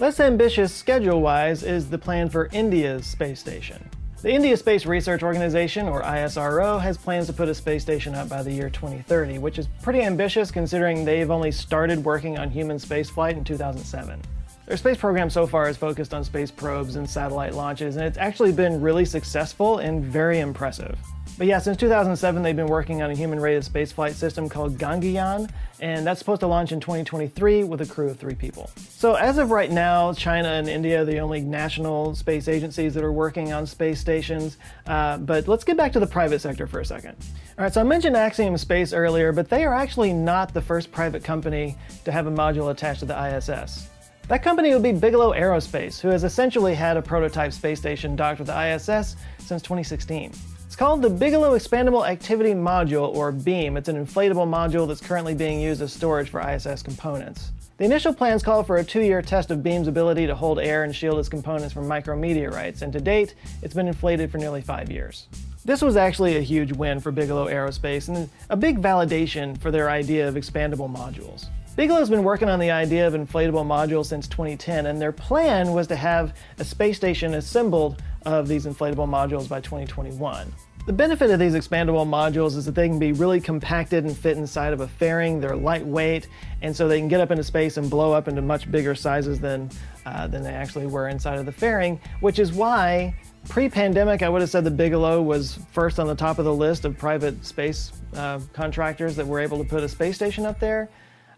Less 0.00 0.18
ambitious 0.18 0.74
schedule 0.74 1.20
wise 1.20 1.62
is 1.62 1.90
the 1.90 1.98
plan 1.98 2.28
for 2.28 2.48
India's 2.50 3.06
space 3.06 3.38
station. 3.38 3.88
The 4.22 4.32
India 4.32 4.56
Space 4.56 4.86
Research 4.86 5.24
Organization, 5.24 5.88
or 5.88 6.00
ISRO, 6.02 6.80
has 6.80 6.96
plans 6.96 7.26
to 7.26 7.32
put 7.32 7.48
a 7.48 7.54
space 7.56 7.82
station 7.82 8.14
up 8.14 8.28
by 8.28 8.44
the 8.44 8.52
year 8.52 8.70
2030, 8.70 9.38
which 9.38 9.58
is 9.58 9.66
pretty 9.82 10.02
ambitious 10.02 10.52
considering 10.52 11.04
they've 11.04 11.28
only 11.28 11.50
started 11.50 12.04
working 12.04 12.38
on 12.38 12.48
human 12.48 12.76
spaceflight 12.76 13.32
in 13.32 13.42
2007. 13.42 14.22
Their 14.66 14.76
space 14.76 14.96
program 14.96 15.28
so 15.28 15.44
far 15.44 15.68
is 15.68 15.76
focused 15.76 16.14
on 16.14 16.22
space 16.22 16.52
probes 16.52 16.94
and 16.94 17.10
satellite 17.10 17.54
launches, 17.54 17.96
and 17.96 18.04
it's 18.04 18.16
actually 18.16 18.52
been 18.52 18.80
really 18.80 19.04
successful 19.04 19.78
and 19.78 20.04
very 20.04 20.38
impressive. 20.38 20.96
But 21.42 21.48
yeah, 21.48 21.58
since 21.58 21.76
2007, 21.78 22.40
they've 22.40 22.54
been 22.54 22.68
working 22.68 23.02
on 23.02 23.10
a 23.10 23.16
human 23.16 23.40
rated 23.40 23.64
spaceflight 23.64 24.12
system 24.12 24.48
called 24.48 24.78
Gaganyaan, 24.78 25.50
and 25.80 26.06
that's 26.06 26.20
supposed 26.20 26.38
to 26.42 26.46
launch 26.46 26.70
in 26.70 26.78
2023 26.78 27.64
with 27.64 27.80
a 27.80 27.86
crew 27.86 28.08
of 28.08 28.16
three 28.16 28.36
people. 28.36 28.70
So, 28.76 29.16
as 29.16 29.38
of 29.38 29.50
right 29.50 29.72
now, 29.72 30.12
China 30.12 30.50
and 30.50 30.68
India 30.68 31.02
are 31.02 31.04
the 31.04 31.18
only 31.18 31.40
national 31.40 32.14
space 32.14 32.46
agencies 32.46 32.94
that 32.94 33.02
are 33.02 33.10
working 33.10 33.52
on 33.52 33.66
space 33.66 33.98
stations. 33.98 34.56
Uh, 34.86 35.18
but 35.18 35.48
let's 35.48 35.64
get 35.64 35.76
back 35.76 35.92
to 35.94 35.98
the 35.98 36.06
private 36.06 36.40
sector 36.40 36.68
for 36.68 36.78
a 36.78 36.84
second. 36.84 37.16
All 37.58 37.64
right, 37.64 37.74
so 37.74 37.80
I 37.80 37.82
mentioned 37.82 38.16
Axiom 38.16 38.56
Space 38.56 38.92
earlier, 38.92 39.32
but 39.32 39.48
they 39.48 39.64
are 39.64 39.74
actually 39.74 40.12
not 40.12 40.54
the 40.54 40.62
first 40.62 40.92
private 40.92 41.24
company 41.24 41.76
to 42.04 42.12
have 42.12 42.28
a 42.28 42.30
module 42.30 42.70
attached 42.70 43.00
to 43.00 43.06
the 43.06 43.20
ISS. 43.20 43.88
That 44.28 44.44
company 44.44 44.72
would 44.74 44.84
be 44.84 44.92
Bigelow 44.92 45.32
Aerospace, 45.32 46.00
who 46.00 46.06
has 46.06 46.22
essentially 46.22 46.76
had 46.76 46.96
a 46.96 47.02
prototype 47.02 47.52
space 47.52 47.80
station 47.80 48.14
docked 48.14 48.38
with 48.38 48.46
the 48.46 48.74
ISS 48.74 49.16
since 49.40 49.60
2016. 49.62 50.32
It's 50.72 50.78
called 50.78 51.02
the 51.02 51.10
Bigelow 51.10 51.54
Expandable 51.54 52.08
Activity 52.08 52.54
Module, 52.54 53.14
or 53.14 53.30
BEAM. 53.30 53.76
It's 53.76 53.90
an 53.90 54.06
inflatable 54.06 54.48
module 54.48 54.88
that's 54.88 55.02
currently 55.02 55.34
being 55.34 55.60
used 55.60 55.82
as 55.82 55.92
storage 55.92 56.30
for 56.30 56.40
ISS 56.40 56.82
components. 56.82 57.52
The 57.76 57.84
initial 57.84 58.14
plans 58.14 58.42
call 58.42 58.62
for 58.62 58.78
a 58.78 58.84
two 58.84 59.02
year 59.02 59.20
test 59.20 59.50
of 59.50 59.62
BEAM's 59.62 59.86
ability 59.86 60.26
to 60.26 60.34
hold 60.34 60.58
air 60.58 60.84
and 60.84 60.96
shield 60.96 61.18
its 61.18 61.28
components 61.28 61.74
from 61.74 61.84
micrometeorites, 61.84 62.80
and 62.80 62.90
to 62.94 63.00
date, 63.02 63.34
it's 63.60 63.74
been 63.74 63.86
inflated 63.86 64.32
for 64.32 64.38
nearly 64.38 64.62
five 64.62 64.90
years. 64.90 65.26
This 65.62 65.82
was 65.82 65.98
actually 65.98 66.38
a 66.38 66.40
huge 66.40 66.72
win 66.72 67.00
for 67.00 67.12
Bigelow 67.12 67.48
Aerospace 67.48 68.08
and 68.08 68.30
a 68.48 68.56
big 68.56 68.80
validation 68.80 69.60
for 69.60 69.70
their 69.70 69.90
idea 69.90 70.26
of 70.26 70.36
expandable 70.36 70.90
modules. 70.90 71.48
Bigelow's 71.74 72.10
been 72.10 72.22
working 72.22 72.50
on 72.50 72.58
the 72.58 72.70
idea 72.70 73.06
of 73.06 73.14
inflatable 73.14 73.64
modules 73.64 74.04
since 74.04 74.28
2010, 74.28 74.84
and 74.84 75.00
their 75.00 75.10
plan 75.10 75.72
was 75.72 75.86
to 75.86 75.96
have 75.96 76.36
a 76.58 76.64
space 76.64 76.98
station 76.98 77.32
assembled 77.32 78.02
of 78.26 78.46
these 78.46 78.66
inflatable 78.66 79.08
modules 79.08 79.48
by 79.48 79.58
2021. 79.58 80.52
The 80.84 80.92
benefit 80.92 81.30
of 81.30 81.40
these 81.40 81.54
expandable 81.54 82.06
modules 82.06 82.58
is 82.58 82.66
that 82.66 82.74
they 82.74 82.88
can 82.88 82.98
be 82.98 83.12
really 83.12 83.40
compacted 83.40 84.04
and 84.04 84.14
fit 84.14 84.36
inside 84.36 84.74
of 84.74 84.82
a 84.82 84.88
fairing. 84.88 85.40
They're 85.40 85.56
lightweight, 85.56 86.28
and 86.60 86.76
so 86.76 86.88
they 86.88 86.98
can 86.98 87.08
get 87.08 87.20
up 87.20 87.30
into 87.30 87.42
space 87.42 87.78
and 87.78 87.88
blow 87.88 88.12
up 88.12 88.28
into 88.28 88.42
much 88.42 88.70
bigger 88.70 88.94
sizes 88.94 89.40
than, 89.40 89.70
uh, 90.04 90.26
than 90.26 90.42
they 90.42 90.52
actually 90.52 90.88
were 90.88 91.08
inside 91.08 91.38
of 91.38 91.46
the 91.46 91.52
fairing, 91.52 91.98
which 92.20 92.38
is 92.38 92.52
why 92.52 93.14
pre-pandemic 93.48 94.22
I 94.22 94.28
would 94.28 94.42
have 94.42 94.50
said 94.50 94.64
the 94.64 94.70
Bigelow 94.70 95.22
was 95.22 95.58
first 95.72 95.98
on 95.98 96.06
the 96.06 96.14
top 96.14 96.38
of 96.38 96.44
the 96.44 96.54
list 96.54 96.84
of 96.84 96.98
private 96.98 97.46
space 97.46 97.92
uh, 98.14 98.40
contractors 98.52 99.16
that 99.16 99.26
were 99.26 99.40
able 99.40 99.56
to 99.56 99.64
put 99.64 99.82
a 99.82 99.88
space 99.88 100.16
station 100.16 100.44
up 100.44 100.60
there, 100.60 100.90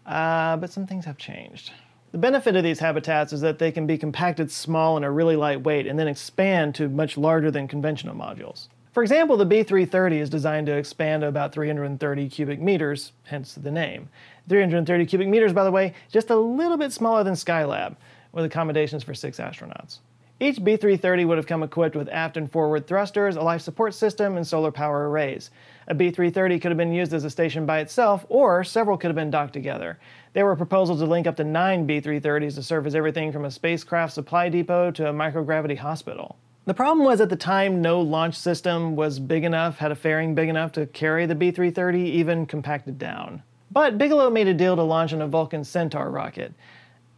uh, 0.05 0.57
but 0.57 0.71
some 0.71 0.85
things 0.85 1.05
have 1.05 1.17
changed. 1.17 1.71
The 2.11 2.17
benefit 2.17 2.55
of 2.55 2.63
these 2.63 2.79
habitats 2.79 3.33
is 3.33 3.41
that 3.41 3.59
they 3.59 3.71
can 3.71 3.85
be 3.85 3.97
compacted 3.97 4.51
small 4.51 4.95
and 4.95 5.03
are 5.03 5.11
really 5.11 5.35
lightweight 5.35 5.85
and 5.85 5.99
then 5.99 6.07
expand 6.07 6.75
to 6.75 6.87
much 6.87 7.17
larger 7.17 7.51
than 7.51 7.67
conventional 7.67 8.15
modules. 8.15 8.69
For 8.93 9.03
example, 9.03 9.35
the 9.35 9.45
B330 9.45 10.21
is 10.21 10.29
designed 10.29 10.67
to 10.67 10.77
expand 10.77 11.23
to 11.23 11.27
about 11.27 11.51
330 11.51 12.29
cubic 12.29 12.61
meters, 12.61 13.11
hence 13.23 13.53
the 13.55 13.69
name. 13.69 14.07
330 14.47 15.05
cubic 15.05 15.27
meters, 15.27 15.51
by 15.51 15.65
the 15.65 15.71
way, 15.71 15.93
just 16.09 16.29
a 16.29 16.35
little 16.37 16.77
bit 16.77 16.93
smaller 16.93 17.21
than 17.25 17.33
Skylab, 17.33 17.97
with 18.31 18.45
accommodations 18.45 19.03
for 19.03 19.13
six 19.13 19.37
astronauts. 19.37 19.99
Each 20.39 20.57
B330 20.57 21.27
would 21.27 21.37
have 21.37 21.47
come 21.47 21.63
equipped 21.63 21.97
with 21.97 22.07
aft 22.07 22.37
and 22.37 22.49
forward 22.49 22.87
thrusters, 22.87 23.35
a 23.35 23.41
life 23.41 23.61
support 23.61 23.93
system, 23.93 24.37
and 24.37 24.47
solar 24.47 24.71
power 24.71 25.09
arrays. 25.09 25.51
A 25.87 25.93
B330 25.93 26.61
could 26.61 26.71
have 26.71 26.77
been 26.77 26.91
used 26.91 27.13
as 27.13 27.25
a 27.25 27.29
station 27.29 27.65
by 27.65 27.79
itself, 27.79 28.25
or 28.27 28.63
several 28.63 28.97
could 28.97 29.09
have 29.09 29.15
been 29.15 29.29
docked 29.29 29.53
together. 29.53 29.99
There 30.33 30.45
were 30.45 30.55
proposals 30.55 30.99
to 30.99 31.05
link 31.05 31.27
up 31.27 31.35
to 31.37 31.43
nine 31.43 31.87
B330s 31.87 32.55
to 32.55 32.63
serve 32.63 32.87
as 32.87 32.95
everything 32.95 33.31
from 33.31 33.45
a 33.45 33.51
spacecraft 33.51 34.13
supply 34.13 34.49
depot 34.49 34.89
to 34.91 35.09
a 35.09 35.13
microgravity 35.13 35.77
hospital. 35.77 36.37
The 36.65 36.73
problem 36.73 37.05
was 37.05 37.21
at 37.21 37.29
the 37.29 37.35
time, 37.35 37.79
no 37.79 38.01
launch 38.01 38.35
system 38.35 38.95
was 38.95 39.19
big 39.19 39.43
enough, 39.43 39.77
had 39.77 39.91
a 39.91 39.95
fairing 39.95 40.33
big 40.33 40.49
enough 40.49 40.71
to 40.71 40.87
carry 40.87 41.27
the 41.27 41.35
B330, 41.35 41.95
even 41.97 42.47
compacted 42.47 42.97
down. 42.97 43.43
But 43.69 43.99
Bigelow 43.99 44.31
made 44.31 44.47
a 44.47 44.53
deal 44.55 44.75
to 44.75 44.81
launch 44.81 45.13
on 45.13 45.21
a 45.21 45.27
Vulcan 45.27 45.63
Centaur 45.63 46.09
rocket. 46.09 46.53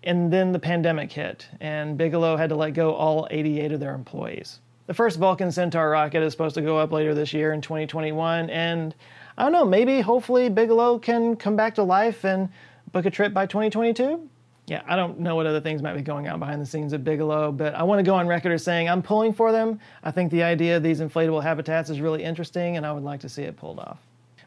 And 0.03 0.31
then 0.31 0.51
the 0.51 0.59
pandemic 0.59 1.11
hit, 1.13 1.47
and 1.61 1.97
Bigelow 1.97 2.35
had 2.35 2.49
to 2.49 2.55
let 2.55 2.73
go 2.73 2.93
all 2.93 3.27
88 3.31 3.71
of 3.71 3.79
their 3.79 3.95
employees. 3.95 4.59
The 4.87 4.93
first 4.93 5.19
Vulcan 5.19 5.51
Centaur 5.51 5.89
rocket 5.89 6.23
is 6.23 6.31
supposed 6.31 6.55
to 6.55 6.61
go 6.61 6.77
up 6.77 6.93
later 6.93 7.13
this 7.13 7.33
year 7.33 7.51
in 7.51 7.59
2021, 7.59 8.49
and 8.49 8.95
I 9.37 9.43
don't 9.43 9.51
know, 9.51 9.65
maybe 9.65 9.99
hopefully 9.99 10.47
Bigelow 10.47 10.97
can 10.99 11.35
come 11.35 11.57
back 11.57 11.75
to 11.75 11.83
life 11.83 12.23
and 12.23 12.47
book 12.93 13.05
a 13.05 13.11
trip 13.11 13.33
by 13.33 13.47
2022? 13.47 14.29
Yeah, 14.67 14.83
I 14.87 14.95
don't 14.95 15.19
know 15.19 15.35
what 15.35 15.45
other 15.45 15.59
things 15.59 15.81
might 15.81 15.95
be 15.95 16.01
going 16.01 16.29
on 16.29 16.39
behind 16.39 16.61
the 16.61 16.65
scenes 16.65 16.93
at 16.93 17.03
Bigelow, 17.03 17.51
but 17.51 17.75
I 17.75 17.83
want 17.83 17.99
to 17.99 18.03
go 18.03 18.15
on 18.15 18.27
record 18.27 18.53
as 18.53 18.63
saying 18.63 18.87
I'm 18.87 19.01
pulling 19.01 19.33
for 19.33 19.51
them. 19.51 19.81
I 20.03 20.11
think 20.11 20.31
the 20.31 20.43
idea 20.43 20.77
of 20.77 20.83
these 20.83 21.01
inflatable 21.01 21.43
habitats 21.43 21.89
is 21.89 21.99
really 21.99 22.23
interesting, 22.23 22.77
and 22.77 22.85
I 22.85 22.93
would 22.93 23.03
like 23.03 23.19
to 23.21 23.29
see 23.29 23.43
it 23.43 23.57
pulled 23.57 23.79
off. 23.79 23.99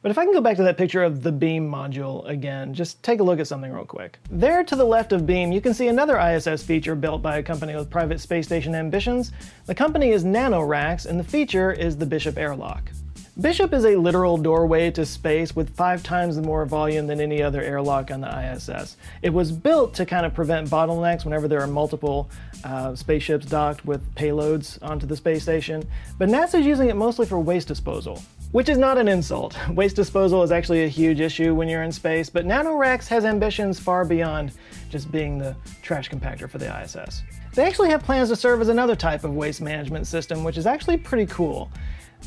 But 0.02 0.10
if 0.10 0.16
I 0.16 0.24
can 0.24 0.32
go 0.32 0.40
back 0.40 0.56
to 0.56 0.62
that 0.62 0.78
picture 0.78 1.02
of 1.02 1.22
the 1.22 1.30
Beam 1.30 1.70
module 1.70 2.26
again, 2.26 2.72
just 2.72 3.02
take 3.02 3.20
a 3.20 3.22
look 3.22 3.38
at 3.38 3.46
something 3.46 3.70
real 3.70 3.84
quick. 3.84 4.18
There 4.30 4.64
to 4.64 4.74
the 4.74 4.84
left 4.84 5.12
of 5.12 5.26
Beam, 5.26 5.52
you 5.52 5.60
can 5.60 5.74
see 5.74 5.88
another 5.88 6.18
ISS 6.18 6.62
feature 6.62 6.94
built 6.94 7.20
by 7.20 7.36
a 7.36 7.42
company 7.42 7.76
with 7.76 7.90
private 7.90 8.18
space 8.18 8.46
station 8.46 8.74
ambitions. 8.74 9.32
The 9.66 9.74
company 9.74 10.10
is 10.10 10.24
NanoRacks, 10.24 11.04
and 11.04 11.20
the 11.20 11.24
feature 11.24 11.70
is 11.70 11.98
the 11.98 12.06
Bishop 12.06 12.38
airlock. 12.38 12.90
Bishop 13.38 13.74
is 13.74 13.84
a 13.84 13.96
literal 13.96 14.38
doorway 14.38 14.90
to 14.90 15.04
space 15.04 15.54
with 15.54 15.74
five 15.76 16.02
times 16.02 16.38
more 16.38 16.64
volume 16.64 17.06
than 17.06 17.20
any 17.20 17.42
other 17.42 17.60
airlock 17.60 18.10
on 18.10 18.22
the 18.22 18.52
ISS. 18.52 18.96
It 19.20 19.30
was 19.30 19.52
built 19.52 19.94
to 19.94 20.06
kind 20.06 20.24
of 20.24 20.32
prevent 20.32 20.70
bottlenecks 20.70 21.24
whenever 21.24 21.46
there 21.46 21.60
are 21.60 21.66
multiple 21.66 22.30
uh, 22.64 22.94
spaceships 22.94 23.46
docked 23.46 23.84
with 23.84 24.14
payloads 24.14 24.78
onto 24.82 25.06
the 25.06 25.16
space 25.16 25.42
station, 25.42 25.86
but 26.18 26.28
NASA's 26.30 26.64
using 26.66 26.88
it 26.88 26.96
mostly 26.96 27.26
for 27.26 27.38
waste 27.38 27.68
disposal. 27.68 28.22
Which 28.52 28.68
is 28.68 28.78
not 28.78 28.98
an 28.98 29.06
insult. 29.06 29.56
Waste 29.70 29.94
disposal 29.94 30.42
is 30.42 30.50
actually 30.50 30.82
a 30.82 30.88
huge 30.88 31.20
issue 31.20 31.54
when 31.54 31.68
you're 31.68 31.84
in 31.84 31.92
space, 31.92 32.28
but 32.28 32.44
NanoRacks 32.44 33.06
has 33.06 33.24
ambitions 33.24 33.78
far 33.78 34.04
beyond 34.04 34.50
just 34.88 35.12
being 35.12 35.38
the 35.38 35.54
trash 35.82 36.10
compactor 36.10 36.50
for 36.50 36.58
the 36.58 36.66
ISS. 36.82 37.22
They 37.54 37.64
actually 37.64 37.90
have 37.90 38.02
plans 38.02 38.28
to 38.30 38.34
serve 38.34 38.60
as 38.60 38.68
another 38.68 38.96
type 38.96 39.22
of 39.22 39.36
waste 39.36 39.60
management 39.60 40.08
system, 40.08 40.42
which 40.42 40.58
is 40.58 40.66
actually 40.66 40.96
pretty 40.96 41.26
cool. 41.26 41.70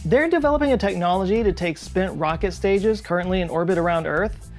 They're 0.05 0.29
developing 0.29 0.71
a 0.71 0.77
technology 0.77 1.43
to 1.43 1.51
take 1.51 1.77
spent 1.77 2.17
rocket 2.17 2.53
stages 2.53 3.01
currently 3.01 3.41
in 3.41 3.49
orbit 3.49 3.77
around 3.77 4.07
Earth 4.07 4.49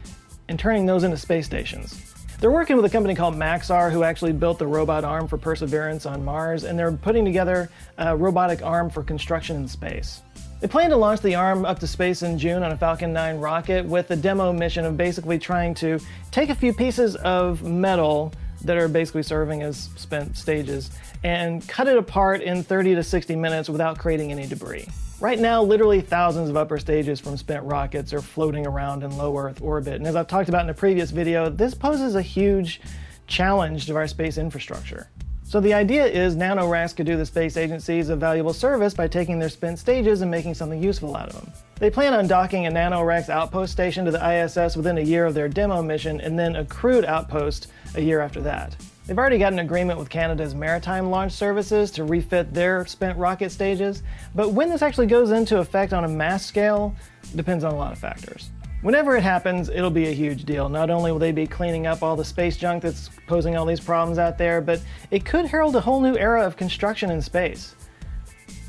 and 0.51 0.59
turning 0.59 0.85
those 0.85 1.03
into 1.03 1.17
space 1.17 1.47
stations. 1.47 2.15
They're 2.41 2.51
working 2.51 2.77
with 2.77 2.85
a 2.85 2.91
company 2.91 3.15
called 3.15 3.37
Maxar, 3.37 3.91
who 3.91 4.03
actually 4.03 4.33
built 4.33 4.59
the 4.59 4.67
robot 4.67 5.03
arm 5.03 5.27
for 5.27 5.39
Perseverance 5.39 6.05
on 6.05 6.23
Mars, 6.23 6.65
and 6.65 6.79
they're 6.79 6.93
putting 6.93 7.25
together 7.25 7.71
a 7.97 8.15
robotic 8.15 8.63
arm 8.63 8.91
for 8.91 9.03
construction 9.03 9.57
in 9.57 9.67
space. 9.67 10.21
They 10.65 10.69
plan 10.69 10.89
to 10.89 10.97
launch 10.97 11.21
the 11.21 11.35
arm 11.35 11.67
up 11.67 11.79
to 11.81 11.87
space 11.87 12.23
in 12.23 12.39
June 12.39 12.63
on 12.63 12.73
a 12.73 12.77
Falcon 12.79 13.13
9 13.13 13.37
rocket 13.37 13.85
with 13.85 14.11
a 14.11 14.17
demo 14.17 14.51
mission 14.51 14.87
of 14.87 14.97
basically 14.97 15.39
trying 15.39 15.75
to 15.75 16.01
take 16.31 16.49
a 16.49 16.55
few 16.55 16.73
pieces 16.73 17.17
of 17.17 17.63
metal 17.63 18.33
that 18.63 18.79
are 18.79 18.89
basically 18.89 19.23
serving 19.23 19.63
as 19.63 19.91
spent 19.97 20.39
stages 20.39 20.91
and 21.23 21.69
cut 21.69 21.87
it 21.87 21.99
apart 21.99 22.41
in 22.41 22.63
30 22.63 22.95
to 22.95 23.03
60 23.03 23.37
minutes 23.37 23.69
without 23.69 23.99
creating 23.99 24.33
any 24.33 24.47
debris. 24.47 24.89
Right 25.21 25.39
now, 25.39 25.63
literally 25.63 26.01
thousands 26.01 26.49
of 26.49 26.57
upper 26.57 26.79
stages 26.79 27.21
from 27.21 27.37
spent 27.37 27.63
rockets 27.65 28.15
are 28.15 28.23
floating 28.23 28.67
around 28.67 29.03
in 29.03 29.15
low 29.19 29.37
Earth 29.37 29.61
orbit. 29.61 29.97
And 29.97 30.07
as 30.07 30.17
I've 30.17 30.29
talked 30.29 30.49
about 30.49 30.65
in 30.65 30.71
a 30.71 30.75
previous 30.75 31.11
video, 31.11 31.51
this 31.51 31.75
poses 31.75 32.15
a 32.15 32.23
huge 32.23 32.81
challenge 33.27 33.85
to 33.89 33.97
our 33.97 34.07
space 34.07 34.39
infrastructure. 34.39 35.11
So 35.47 35.61
the 35.61 35.75
idea 35.75 36.07
is 36.07 36.37
NanoRacks 36.37 36.97
could 36.97 37.07
do 37.07 37.19
the 37.19 37.27
space 37.27 37.59
agencies 37.59 38.09
a 38.09 38.17
valuable 38.17 38.55
service 38.55 38.95
by 38.95 39.07
taking 39.07 39.39
their 39.39 39.51
spent 39.51 39.79
stages 39.79 40.23
and 40.23 40.31
making 40.31 40.55
something 40.55 40.83
useful 40.83 41.15
out 41.15 41.29
of 41.29 41.35
them. 41.35 41.53
They 41.77 41.91
plan 41.91 42.15
on 42.15 42.27
docking 42.27 42.67
a 42.67 42.71
NanoRacks 42.71 43.29
outpost 43.29 43.71
station 43.73 44.07
to 44.07 44.11
the 44.11 44.27
ISS 44.27 44.75
within 44.75 44.97
a 44.97 45.03
year 45.03 45.27
of 45.27 45.35
their 45.35 45.49
demo 45.49 45.83
mission 45.83 46.21
and 46.23 46.39
then 46.39 46.57
a 46.57 46.65
crewed 46.65 47.05
outpost 47.05 47.69
a 47.95 48.01
year 48.01 48.21
after 48.21 48.41
that. 48.41 48.75
They've 49.07 49.19
already 49.19 49.37
got 49.37 49.53
an 49.53 49.59
agreement 49.59 49.99
with 49.99 50.09
Canada's 50.09 50.55
Maritime 50.55 51.11
Launch 51.11 51.33
Services 51.33 51.91
to 51.91 52.05
refit 52.05 52.55
their 52.55 52.87
spent 52.87 53.19
rocket 53.19 53.53
stages, 53.53 54.03
but 54.35 54.53
when 54.53 54.71
this 54.71 54.81
actually 54.81 55.09
goes 55.09 55.31
into 55.31 55.59
effect 55.59 55.93
on 55.93 56.05
a 56.05 56.09
mass 56.09 56.47
scale 56.47 56.97
depends 57.37 57.65
on 57.65 57.75
a 57.75 57.77
lot 57.77 57.93
of 57.93 57.99
factors. 57.99 58.49
Whenever 58.85 59.17
it 59.17 59.23
happens, 59.23 59.71
it'll 59.71 59.89
be 59.89 60.09
a 60.09 60.13
huge 60.13 60.45
deal. 60.45 60.69
Not 60.69 60.91
only 60.91 61.11
will 61.11 61.19
they 61.19 61.33
be 61.33 61.47
cleaning 61.47 61.87
up 61.87 62.03
all 62.03 62.17
the 62.17 62.25
space 62.25 62.55
junk 62.59 62.83
that's 62.83 63.09
posing 63.27 63.57
all 63.57 63.65
these 63.65 63.81
problems 63.81 64.19
out 64.19 64.37
there, 64.37 64.61
but 64.61 64.79
it 65.11 65.25
could 65.25 65.47
herald 65.47 65.75
a 65.75 65.81
whole 65.81 66.03
new 66.03 66.19
era 66.19 66.45
of 66.45 66.59
construction 66.59 67.11
in 67.11 67.23
space. 67.23 67.77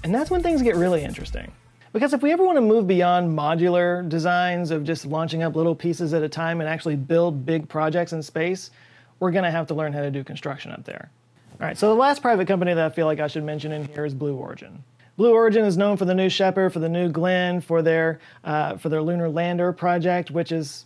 And 0.06 0.16
that's 0.16 0.32
when 0.32 0.42
things 0.42 0.62
get 0.62 0.78
really 0.78 1.04
interesting. 1.04 1.52
Because 1.92 2.14
if 2.14 2.22
we 2.22 2.32
ever 2.32 2.46
want 2.46 2.56
to 2.56 2.62
move 2.62 2.88
beyond 2.88 3.38
modular 3.38 4.08
designs 4.08 4.72
of 4.72 4.86
just 4.86 5.06
launching 5.06 5.44
up 5.44 5.54
little 5.54 5.76
pieces 5.76 6.14
at 6.14 6.24
a 6.24 6.30
time 6.30 6.62
and 6.62 6.70
actually 6.70 6.96
build 6.96 7.46
big 7.46 7.68
projects 7.68 8.14
in 8.14 8.24
space, 8.24 8.72
we're 9.20 9.32
going 9.32 9.44
to 9.44 9.52
have 9.52 9.68
to 9.68 9.74
learn 9.74 9.92
how 9.92 10.00
to 10.00 10.12
do 10.12 10.24
construction 10.24 10.72
up 10.72 10.86
there. 10.86 11.12
All 11.60 11.68
right, 11.68 11.78
so 11.78 11.90
the 11.90 11.96
last 11.96 12.22
private 12.22 12.48
company 12.48 12.74
that 12.74 12.86
I 12.86 12.96
feel 12.96 13.06
like 13.06 13.20
I 13.20 13.28
should 13.28 13.44
mention 13.44 13.74
in 13.74 13.84
here 13.90 14.06
is 14.06 14.14
Blue 14.14 14.38
Origin. 14.38 14.82
Blue 15.18 15.34
Origin 15.34 15.64
is 15.64 15.78
known 15.78 15.98
for 15.98 16.06
the 16.06 16.14
New 16.14 16.30
Shepard, 16.30 16.74
for 16.74 16.80
the 16.80 16.90
New 16.90 17.10
Glenn, 17.10 17.62
for 17.62 17.82
their 17.82 18.20
uh, 18.44 18.78
for 18.78 18.90
their 18.90 19.02
lunar 19.02 19.30
lander 19.30 19.72
project, 19.72 20.32
which 20.32 20.52
is 20.52 20.86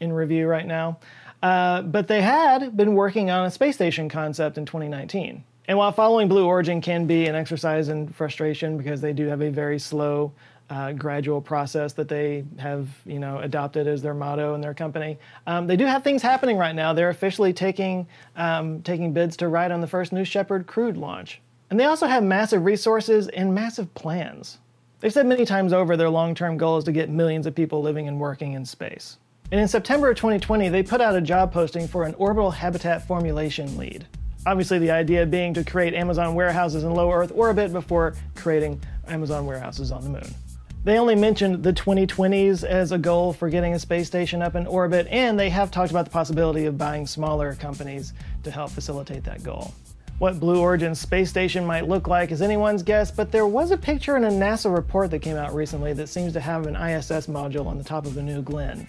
in 0.00 0.12
review 0.12 0.46
right 0.46 0.66
now. 0.66 0.98
Uh, 1.42 1.82
but 1.82 2.08
they 2.08 2.20
had 2.20 2.76
been 2.76 2.94
working 2.94 3.30
on 3.30 3.46
a 3.46 3.50
space 3.50 3.74
station 3.74 4.08
concept 4.08 4.58
in 4.58 4.66
2019. 4.66 5.44
And 5.68 5.78
while 5.78 5.92
following 5.92 6.28
Blue 6.28 6.46
Origin 6.46 6.80
can 6.80 7.06
be 7.06 7.26
an 7.26 7.34
exercise 7.34 7.88
in 7.88 8.08
frustration 8.08 8.76
because 8.76 9.00
they 9.00 9.12
do 9.12 9.26
have 9.28 9.40
a 9.40 9.50
very 9.50 9.78
slow, 9.78 10.32
uh, 10.70 10.92
gradual 10.92 11.40
process 11.40 11.92
that 11.94 12.08
they 12.08 12.44
have, 12.58 12.88
you 13.04 13.18
know, 13.18 13.38
adopted 13.38 13.86
as 13.86 14.02
their 14.02 14.14
motto 14.14 14.54
in 14.54 14.60
their 14.60 14.74
company, 14.74 15.18
um, 15.46 15.66
they 15.66 15.76
do 15.76 15.84
have 15.84 16.04
things 16.04 16.22
happening 16.22 16.56
right 16.56 16.74
now. 16.74 16.92
They're 16.92 17.10
officially 17.10 17.52
taking 17.52 18.06
um, 18.36 18.82
taking 18.82 19.12
bids 19.12 19.36
to 19.38 19.48
ride 19.48 19.72
on 19.72 19.80
the 19.80 19.86
first 19.86 20.12
New 20.12 20.24
Shepard 20.24 20.66
crewed 20.66 20.96
launch, 20.96 21.40
and 21.70 21.78
they 21.78 21.84
also 21.84 22.06
have 22.06 22.22
massive 22.22 22.64
resources 22.64 23.28
and 23.28 23.54
massive 23.54 23.94
plans. 23.94 24.58
They've 25.00 25.12
said 25.12 25.26
many 25.26 25.46
times 25.46 25.72
over 25.72 25.96
their 25.96 26.10
long-term 26.10 26.58
goal 26.58 26.76
is 26.76 26.84
to 26.84 26.92
get 26.92 27.08
millions 27.08 27.46
of 27.46 27.54
people 27.54 27.80
living 27.80 28.08
and 28.08 28.20
working 28.20 28.52
in 28.52 28.66
space. 28.66 29.16
And 29.50 29.60
in 29.60 29.66
September 29.66 30.10
of 30.10 30.16
2020, 30.16 30.68
they 30.68 30.82
put 30.82 31.00
out 31.00 31.16
a 31.16 31.20
job 31.20 31.52
posting 31.52 31.88
for 31.88 32.04
an 32.04 32.14
orbital 32.14 32.50
habitat 32.50 33.06
formulation 33.06 33.76
lead. 33.78 34.06
Obviously, 34.46 34.78
the 34.78 34.90
idea 34.90 35.26
being 35.26 35.54
to 35.54 35.64
create 35.64 35.94
Amazon 35.94 36.34
warehouses 36.34 36.84
in 36.84 36.92
low 36.92 37.10
Earth 37.12 37.32
orbit 37.34 37.72
before 37.72 38.14
creating 38.34 38.80
Amazon 39.08 39.46
warehouses 39.46 39.90
on 39.90 40.02
the 40.04 40.10
moon. 40.10 40.34
They 40.82 40.98
only 40.98 41.14
mentioned 41.14 41.62
the 41.62 41.74
2020s 41.74 42.64
as 42.64 42.92
a 42.92 42.98
goal 42.98 43.34
for 43.34 43.50
getting 43.50 43.74
a 43.74 43.78
space 43.78 44.06
station 44.06 44.40
up 44.40 44.54
in 44.54 44.66
orbit, 44.66 45.06
and 45.10 45.38
they 45.38 45.50
have 45.50 45.70
talked 45.70 45.90
about 45.90 46.06
the 46.06 46.10
possibility 46.10 46.64
of 46.64 46.78
buying 46.78 47.06
smaller 47.06 47.54
companies 47.54 48.14
to 48.44 48.50
help 48.50 48.70
facilitate 48.70 49.24
that 49.24 49.42
goal. 49.42 49.74
What 50.20 50.38
Blue 50.38 50.60
Origin's 50.60 51.00
space 51.00 51.30
station 51.30 51.64
might 51.64 51.88
look 51.88 52.06
like 52.06 52.30
is 52.30 52.42
anyone's 52.42 52.82
guess, 52.82 53.10
but 53.10 53.32
there 53.32 53.46
was 53.46 53.70
a 53.70 53.76
picture 53.78 54.18
in 54.18 54.24
a 54.24 54.28
NASA 54.28 54.70
report 54.70 55.10
that 55.12 55.20
came 55.20 55.38
out 55.38 55.54
recently 55.54 55.94
that 55.94 56.08
seems 56.08 56.34
to 56.34 56.40
have 56.40 56.66
an 56.66 56.76
ISS 56.76 57.26
module 57.26 57.64
on 57.64 57.78
the 57.78 57.84
top 57.84 58.04
of 58.04 58.12
the 58.12 58.22
New 58.22 58.42
Glenn 58.42 58.86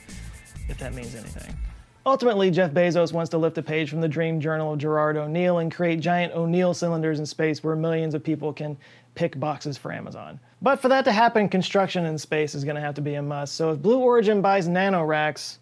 if 0.68 0.78
that 0.80 0.94
means 0.94 1.16
anything. 1.16 1.56
Ultimately, 2.06 2.52
Jeff 2.52 2.72
Bezos 2.72 3.14
wants 3.14 3.30
to 3.30 3.38
lift 3.38 3.58
a 3.58 3.64
page 3.64 3.90
from 3.90 4.02
the 4.02 4.10
dream 4.10 4.42
journal 4.42 4.74
of 4.74 4.80
Gerard 4.80 5.16
O'Neill 5.16 5.60
and 5.60 5.74
create 5.74 6.02
giant 6.02 6.34
O'Neill 6.34 6.74
cylinders 6.74 7.20
in 7.20 7.26
space 7.26 7.64
where 7.64 7.78
millions 7.78 8.14
of 8.14 8.22
people 8.22 8.52
can 8.52 8.78
pick 9.16 9.40
boxes 9.40 9.78
for 9.78 9.94
Amazon. 9.94 10.38
But 10.62 10.82
for 10.82 10.90
that 10.90 11.06
to 11.06 11.14
happen, 11.14 11.48
construction 11.48 12.04
in 12.08 12.18
space 12.18 12.56
is 12.56 12.66
going 12.66 12.76
to 12.76 12.82
have 12.82 12.96
to 12.96 13.02
be 13.02 13.14
a 13.14 13.22
must. 13.22 13.56
So 13.56 13.72
if 13.72 13.82
Blue 13.82 14.00
Origin 14.00 14.42
buys 14.42 14.68
nanoracks, 14.68 15.60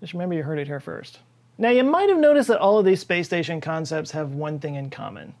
just 0.00 0.12
remember 0.12 0.34
you 0.34 0.42
heard 0.42 0.58
it 0.58 0.66
here 0.66 0.80
first. 0.80 1.20
Now, 1.60 1.70
you 1.70 1.82
might 1.82 2.08
have 2.08 2.18
noticed 2.18 2.48
that 2.48 2.60
all 2.60 2.78
of 2.78 2.84
these 2.84 3.00
space 3.00 3.26
station 3.26 3.60
concepts 3.60 4.12
have 4.12 4.30
one 4.30 4.60
thing 4.60 4.76
in 4.76 4.90
common 4.90 5.34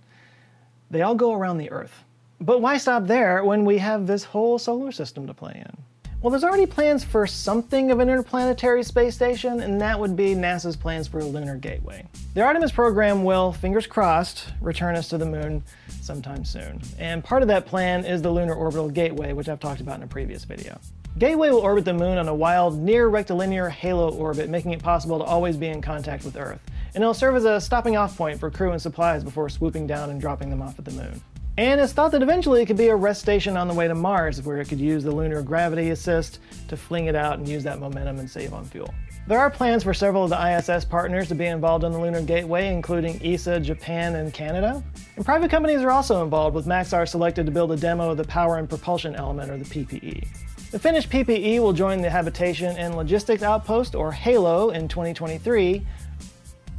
they 0.90 1.02
all 1.02 1.14
go 1.14 1.34
around 1.34 1.58
the 1.58 1.70
Earth. 1.70 2.02
But 2.40 2.62
why 2.62 2.78
stop 2.78 3.06
there 3.06 3.44
when 3.44 3.66
we 3.66 3.76
have 3.76 4.06
this 4.06 4.24
whole 4.24 4.58
solar 4.58 4.90
system 4.90 5.26
to 5.26 5.34
play 5.34 5.52
in? 5.54 5.76
Well, 6.22 6.30
there's 6.30 6.44
already 6.44 6.66
plans 6.66 7.04
for 7.04 7.26
something 7.26 7.90
of 7.90 8.00
an 8.00 8.08
interplanetary 8.08 8.82
space 8.82 9.14
station, 9.14 9.60
and 9.60 9.80
that 9.80 10.00
would 10.00 10.16
be 10.16 10.34
NASA's 10.34 10.76
plans 10.76 11.06
for 11.06 11.20
a 11.20 11.24
lunar 11.24 11.56
gateway. 11.56 12.04
The 12.34 12.40
Artemis 12.40 12.72
program 12.72 13.22
will, 13.22 13.52
fingers 13.52 13.86
crossed, 13.86 14.46
return 14.60 14.96
us 14.96 15.08
to 15.10 15.18
the 15.18 15.26
moon 15.26 15.62
sometime 16.00 16.44
soon. 16.44 16.80
And 16.98 17.22
part 17.22 17.42
of 17.42 17.48
that 17.48 17.66
plan 17.66 18.04
is 18.04 18.20
the 18.20 18.30
Lunar 18.30 18.54
Orbital 18.54 18.88
Gateway, 18.88 19.32
which 19.32 19.48
I've 19.48 19.60
talked 19.60 19.80
about 19.80 19.98
in 19.98 20.02
a 20.02 20.08
previous 20.08 20.44
video. 20.44 20.80
Gateway 21.18 21.50
will 21.50 21.58
orbit 21.58 21.84
the 21.84 21.92
moon 21.92 22.16
on 22.16 22.28
a 22.28 22.34
wild, 22.34 22.78
near 22.78 23.08
rectilinear 23.08 23.68
halo 23.68 24.12
orbit, 24.12 24.48
making 24.48 24.70
it 24.70 24.80
possible 24.80 25.18
to 25.18 25.24
always 25.24 25.56
be 25.56 25.66
in 25.66 25.82
contact 25.82 26.24
with 26.24 26.36
Earth. 26.36 26.60
And 26.94 27.02
it'll 27.02 27.12
serve 27.12 27.34
as 27.34 27.44
a 27.44 27.60
stopping 27.60 27.96
off 27.96 28.16
point 28.16 28.38
for 28.38 28.52
crew 28.52 28.70
and 28.70 28.80
supplies 28.80 29.24
before 29.24 29.48
swooping 29.48 29.88
down 29.88 30.10
and 30.10 30.20
dropping 30.20 30.48
them 30.48 30.62
off 30.62 30.78
at 30.78 30.84
the 30.84 30.92
moon. 30.92 31.20
And 31.56 31.80
it's 31.80 31.92
thought 31.92 32.12
that 32.12 32.22
eventually 32.22 32.62
it 32.62 32.66
could 32.66 32.76
be 32.76 32.86
a 32.86 32.94
rest 32.94 33.20
station 33.20 33.56
on 33.56 33.66
the 33.66 33.74
way 33.74 33.88
to 33.88 33.96
Mars, 33.96 34.40
where 34.42 34.58
it 34.58 34.68
could 34.68 34.78
use 34.78 35.02
the 35.02 35.10
lunar 35.10 35.42
gravity 35.42 35.90
assist 35.90 36.38
to 36.68 36.76
fling 36.76 37.06
it 37.06 37.16
out 37.16 37.40
and 37.40 37.48
use 37.48 37.64
that 37.64 37.80
momentum 37.80 38.20
and 38.20 38.30
save 38.30 38.54
on 38.54 38.64
fuel. 38.64 38.94
There 39.26 39.40
are 39.40 39.50
plans 39.50 39.82
for 39.82 39.92
several 39.92 40.22
of 40.22 40.30
the 40.30 40.56
ISS 40.56 40.84
partners 40.84 41.26
to 41.28 41.34
be 41.34 41.46
involved 41.46 41.82
in 41.82 41.90
the 41.90 41.98
Lunar 41.98 42.22
Gateway, 42.22 42.72
including 42.72 43.20
ESA, 43.22 43.58
Japan, 43.58 44.14
and 44.14 44.32
Canada. 44.32 44.84
And 45.16 45.24
private 45.24 45.50
companies 45.50 45.82
are 45.82 45.90
also 45.90 46.22
involved, 46.22 46.54
with 46.54 46.66
Maxar 46.66 47.08
selected 47.08 47.44
to 47.44 47.52
build 47.52 47.72
a 47.72 47.76
demo 47.76 48.10
of 48.10 48.18
the 48.18 48.24
Power 48.24 48.58
and 48.58 48.68
Propulsion 48.68 49.16
Element, 49.16 49.50
or 49.50 49.58
the 49.58 49.64
PPE. 49.64 50.26
The 50.70 50.78
finished 50.78 51.08
PPE 51.08 51.60
will 51.60 51.72
join 51.72 52.02
the 52.02 52.10
Habitation 52.10 52.76
and 52.76 52.94
Logistics 52.94 53.42
Outpost, 53.42 53.94
or 53.94 54.12
HALO, 54.12 54.68
in 54.68 54.86
2023, 54.86 55.86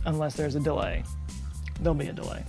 unless 0.05 0.35
there's 0.35 0.53
a 0.53 0.59
delay. 0.59 1.03
There'll 1.79 1.95
be 1.95 2.09
a 2.09 2.13
delay. 2.13 2.43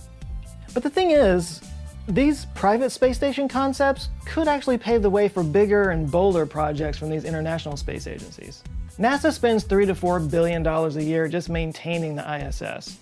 But 0.75 0.83
the 0.83 0.89
thing 0.91 1.11
is, 1.11 1.59
these 2.07 2.45
private 2.53 2.91
space 2.91 3.17
station 3.17 3.47
concepts 3.47 4.09
could 4.23 4.47
actually 4.47 4.77
pave 4.77 5.01
the 5.01 5.09
way 5.09 5.27
for 5.27 5.41
bigger 5.41 5.89
and 5.89 6.11
bolder 6.11 6.45
projects 6.45 6.99
from 6.99 7.09
these 7.09 7.23
international 7.23 7.75
space 7.75 8.05
agencies. 8.05 8.63
NASA 8.99 9.33
spends 9.33 9.63
3 9.63 9.87
to 9.87 9.95
4 9.95 10.19
billion 10.19 10.61
dollars 10.61 10.95
a 10.95 11.03
year 11.03 11.27
just 11.27 11.49
maintaining 11.49 12.15
the 12.15 12.47
ISS. 12.47 12.99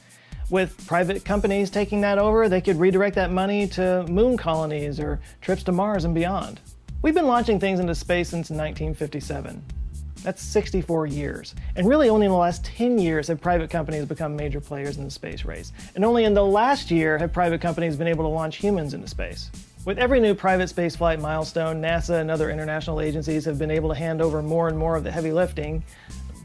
With 0.50 0.88
private 0.88 1.26
companies 1.26 1.70
taking 1.70 2.00
that 2.02 2.18
over, 2.18 2.48
they 2.48 2.62
could 2.62 2.78
redirect 2.78 3.16
that 3.16 3.32
money 3.32 3.68
to 3.68 4.06
moon 4.08 4.38
colonies 4.38 4.98
or 4.98 5.20
trips 5.42 5.64
to 5.64 5.74
Mars 5.74 6.06
and 6.06 6.16
beyond. 6.16 6.62
We've 7.02 7.14
been 7.14 7.28
launching 7.28 7.62
things 7.62 7.80
into 7.80 7.96
space 7.96 8.28
since 8.28 8.50
1957. 8.50 9.64
That's 10.22 10.42
64 10.42 11.08
years. 11.08 11.56
And 11.78 11.88
really, 11.88 12.10
only 12.10 12.26
in 12.26 12.32
the 12.34 12.38
last 12.38 12.66
10 12.66 13.00
years 13.00 13.30
have 13.30 13.40
private 13.40 13.70
companies 13.70 14.06
become 14.06 14.36
major 14.36 14.60
players 14.60 14.98
in 14.98 15.06
the 15.06 15.10
space 15.10 15.46
race. 15.46 15.72
And 15.96 16.04
only 16.04 16.26
in 16.26 16.34
the 16.34 16.44
last 16.44 16.92
year 16.92 17.18
have 17.18 17.32
private 17.32 17.62
companies 17.62 17.96
been 17.96 18.10
able 18.10 18.26
to 18.26 18.30
launch 18.30 18.58
humans 18.58 18.94
into 18.94 19.08
space. 19.08 19.50
With 19.86 19.98
every 19.98 20.20
new 20.20 20.36
private 20.36 20.68
spaceflight 20.68 21.22
milestone, 21.22 21.82
NASA 21.82 22.20
and 22.20 22.30
other 22.30 22.50
international 22.50 23.00
agencies 23.00 23.46
have 23.46 23.58
been 23.58 23.72
able 23.72 23.88
to 23.88 23.96
hand 23.96 24.22
over 24.22 24.42
more 24.42 24.68
and 24.68 24.78
more 24.78 24.98
of 24.98 25.06
the 25.06 25.12
heavy 25.12 25.32
lifting, 25.32 25.82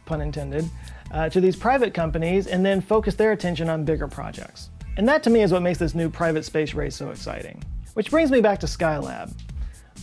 pun 0.06 0.20
intended, 0.20 0.70
uh, 1.10 1.28
to 1.30 1.40
these 1.40 1.56
private 1.56 1.92
companies 1.92 2.46
and 2.46 2.64
then 2.64 2.80
focus 2.80 3.16
their 3.16 3.32
attention 3.32 3.68
on 3.68 3.84
bigger 3.84 4.06
projects. 4.06 4.70
And 4.98 5.08
that 5.08 5.24
to 5.24 5.30
me 5.30 5.42
is 5.42 5.50
what 5.50 5.62
makes 5.62 5.80
this 5.80 5.96
new 5.96 6.08
private 6.08 6.44
space 6.44 6.74
race 6.74 6.94
so 6.94 7.10
exciting. 7.10 7.60
Which 7.94 8.12
brings 8.12 8.30
me 8.30 8.40
back 8.40 8.60
to 8.60 8.66
Skylab. 8.66 9.32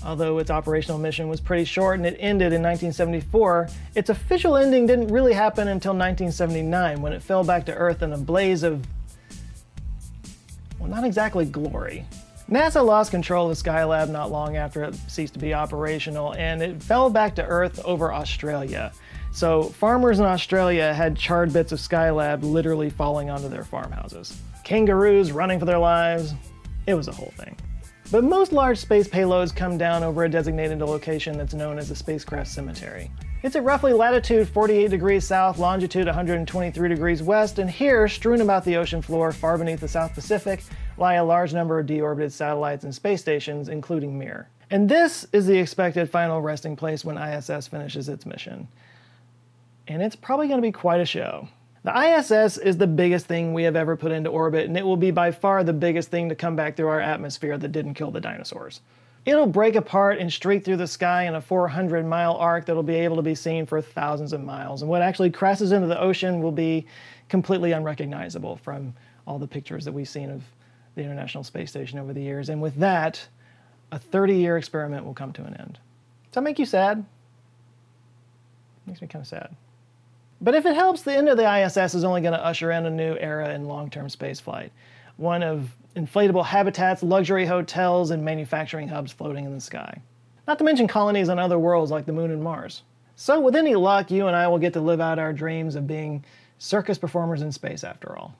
Although 0.04 0.40
its 0.40 0.50
operational 0.50 0.98
mission 0.98 1.28
was 1.28 1.40
pretty 1.40 1.66
short 1.66 1.98
and 1.98 2.06
it 2.06 2.18
ended 2.20 2.54
in 2.54 2.62
1974, 2.62 3.70
its 3.96 4.10
official 4.10 4.58
ending 4.58 4.88
didn't 4.88 5.10
really 5.10 5.34
happen 5.34 5.68
until 5.68 5.92
1979 5.92 7.02
when 7.02 7.14
it 7.14 7.22
fell 7.22 7.44
back 7.44 7.66
to 7.68 7.74
Earth 7.74 8.02
in 8.02 8.14
a 8.14 8.18
blaze 8.18 8.64
of, 8.64 8.86
well, 10.80 10.90
not 10.90 11.04
exactly 11.04 11.46
glory. 11.46 12.06
NASA 12.50 12.84
lost 12.84 13.12
control 13.12 13.50
of 13.50 13.58
Skylab 13.58 14.10
not 14.10 14.32
long 14.32 14.58
after 14.58 14.84
it 14.84 14.96
ceased 15.08 15.34
to 15.36 15.40
be 15.40 15.54
operational, 15.54 16.34
and 16.34 16.62
it 16.62 16.84
fell 16.84 17.10
back 17.10 17.36
to 17.36 17.46
Earth 17.46 17.80
over 17.86 18.12
Australia. 18.12 18.92
So, 19.32 19.64
farmers 19.64 20.20
in 20.20 20.26
Australia 20.26 20.94
had 20.94 21.16
charred 21.16 21.54
bits 21.54 21.72
of 21.72 21.80
Skylab 21.80 22.44
literally 22.44 22.90
falling 22.90 23.30
onto 23.30 23.48
their 23.48 23.64
farmhouses. 23.64 24.38
Kangaroos 24.66 25.32
running 25.32 25.60
for 25.60 25.66
their 25.66 25.80
lives. 25.80 26.34
It 26.88 26.96
was 26.96 27.08
a 27.08 27.14
whole 27.14 27.32
thing. 27.38 27.56
But 28.12 28.26
most 28.26 28.52
large 28.52 28.78
space 28.78 29.08
payloads 29.08 29.56
come 29.56 29.78
down 29.78 30.04
over 30.04 30.26
a 30.26 30.30
designated 30.30 30.80
location 30.80 31.38
that's 31.38 31.54
known 31.54 31.80
as 31.80 31.90
a 31.92 31.96
spacecraft 31.96 32.50
cemetery. 32.50 33.10
It's 33.42 33.56
at 33.56 33.64
roughly 33.64 33.94
latitude 33.94 34.50
48 34.50 34.90
degrees 34.90 35.26
south, 35.26 35.58
longitude 35.58 36.08
123 36.08 36.90
degrees 36.90 37.24
west, 37.24 37.58
and 37.58 37.70
here, 37.70 38.10
strewn 38.10 38.42
about 38.42 38.66
the 38.66 38.76
ocean 38.76 39.02
floor 39.02 39.32
far 39.32 39.58
beneath 39.58 39.80
the 39.80 39.88
South 39.88 40.14
Pacific, 40.14 40.62
lie 40.98 41.14
a 41.14 41.24
large 41.24 41.54
number 41.54 41.80
of 41.80 41.88
deorbited 41.88 42.34
satellites 42.34 42.84
and 42.84 42.94
space 42.94 43.22
stations, 43.22 43.70
including 43.70 44.20
Mir. 44.20 44.50
And 44.70 44.90
this 44.90 45.26
is 45.32 45.48
the 45.48 45.58
expected 45.58 46.10
final 46.10 46.42
resting 46.42 46.76
place 46.76 47.06
when 47.06 47.18
ISS 47.18 47.68
finishes 47.68 48.10
its 48.10 48.26
mission. 48.26 48.68
And 49.88 50.02
it's 50.02 50.18
probably 50.18 50.48
going 50.48 50.62
to 50.62 50.68
be 50.68 50.74
quite 50.74 51.00
a 51.00 51.06
show. 51.06 51.48
The 51.84 52.18
ISS 52.20 52.58
is 52.58 52.78
the 52.78 52.86
biggest 52.86 53.26
thing 53.26 53.54
we 53.54 53.64
have 53.64 53.76
ever 53.76 53.98
put 53.98 54.12
into 54.12 54.30
orbit, 54.30 54.68
and 54.68 54.78
it 54.78 54.86
will 54.86 54.98
be 54.98 55.10
by 55.10 55.32
far 55.32 55.64
the 55.64 55.74
biggest 55.74 56.10
thing 56.10 56.30
to 56.30 56.36
come 56.36 56.56
back 56.56 56.76
through 56.76 56.90
our 56.90 57.00
atmosphere 57.00 57.58
that 57.58 57.72
didn't 57.72 57.96
kill 57.96 58.12
the 58.12 58.22
dinosaurs. 58.22 58.82
It'll 59.26 59.48
break 59.48 59.76
apart 59.76 60.20
and 60.20 60.32
streak 60.32 60.64
through 60.64 60.78
the 60.78 60.88
sky 60.88 61.26
in 61.26 61.36
a 61.36 61.42
400 61.42 62.06
mile 62.06 62.36
arc 62.36 62.66
that'll 62.66 62.84
be 62.84 62.96
able 62.96 63.16
to 63.16 63.22
be 63.22 63.36
seen 63.36 63.66
for 63.66 63.82
thousands 63.82 64.34
of 64.34 64.44
miles. 64.44 64.82
And 64.82 64.90
what 64.90 65.02
actually 65.02 65.32
crashes 65.32 65.72
into 65.72 65.88
the 65.88 66.00
ocean 66.00 66.42
will 66.42 66.52
be 66.52 66.86
completely 67.30 67.72
unrecognizable 67.72 68.58
from 68.58 68.94
all 69.28 69.40
the 69.40 69.48
pictures 69.48 69.86
that 69.86 69.92
we've 69.92 70.10
seen 70.10 70.30
of 70.30 70.44
the 70.96 71.02
International 71.02 71.44
Space 71.44 71.70
Station 71.70 71.98
over 72.00 72.14
the 72.14 72.22
years. 72.22 72.50
And 72.50 72.62
with 72.62 72.76
that, 72.76 73.28
a 73.92 74.00
30 74.00 74.36
year 74.36 74.58
experiment 74.58 75.06
will 75.06 75.14
come 75.14 75.34
to 75.34 75.44
an 75.44 75.56
end. 75.56 75.74
Does 75.74 76.36
that 76.36 76.42
make 76.42 76.60
you 76.60 76.66
sad? 76.66 77.06
Makes 78.88 79.02
me 79.02 79.08
kind 79.08 79.22
of 79.22 79.28
sad. 79.28 79.56
But 80.42 80.56
if 80.56 80.66
it 80.66 80.76
helps, 80.76 81.04
the 81.04 81.16
end 81.16 81.30
of 81.30 81.38
the 81.38 81.64
ISS 81.66 81.94
is 81.94 82.04
only 82.04 82.22
going 82.22 82.34
to 82.34 82.44
usher 82.44 82.72
in 82.72 82.86
a 82.86 82.90
new 82.90 83.16
era 83.18 83.54
in 83.54 83.66
long 83.66 83.90
term 83.90 84.08
spaceflight 84.08 84.72
one 85.18 85.44
of 85.44 85.70
inflatable 85.96 86.44
habitats, 86.44 87.04
luxury 87.04 87.46
hotels, 87.46 88.10
and 88.10 88.26
manufacturing 88.26 88.88
hubs 88.88 89.12
floating 89.12 89.46
in 89.46 89.54
the 89.54 89.62
sky. 89.62 90.02
Not 90.48 90.58
to 90.58 90.64
mention 90.64 90.88
colonies 90.88 91.30
on 91.30 91.38
other 91.38 91.60
worlds 91.60 91.92
like 91.92 92.08
the 92.08 92.14
moon 92.14 92.32
and 92.32 92.42
Mars. 92.42 92.82
So, 93.16 93.40
with 93.40 93.56
any 93.56 93.76
luck, 93.76 94.10
you 94.10 94.26
and 94.26 94.36
I 94.36 94.48
will 94.48 94.58
get 94.58 94.74
to 94.74 94.82
live 94.82 95.00
out 95.00 95.20
our 95.20 95.32
dreams 95.32 95.76
of 95.76 95.86
being 95.86 96.26
circus 96.58 96.98
performers 96.98 97.44
in 97.44 97.52
space 97.52 97.84
after 97.84 98.18
all. 98.18 98.34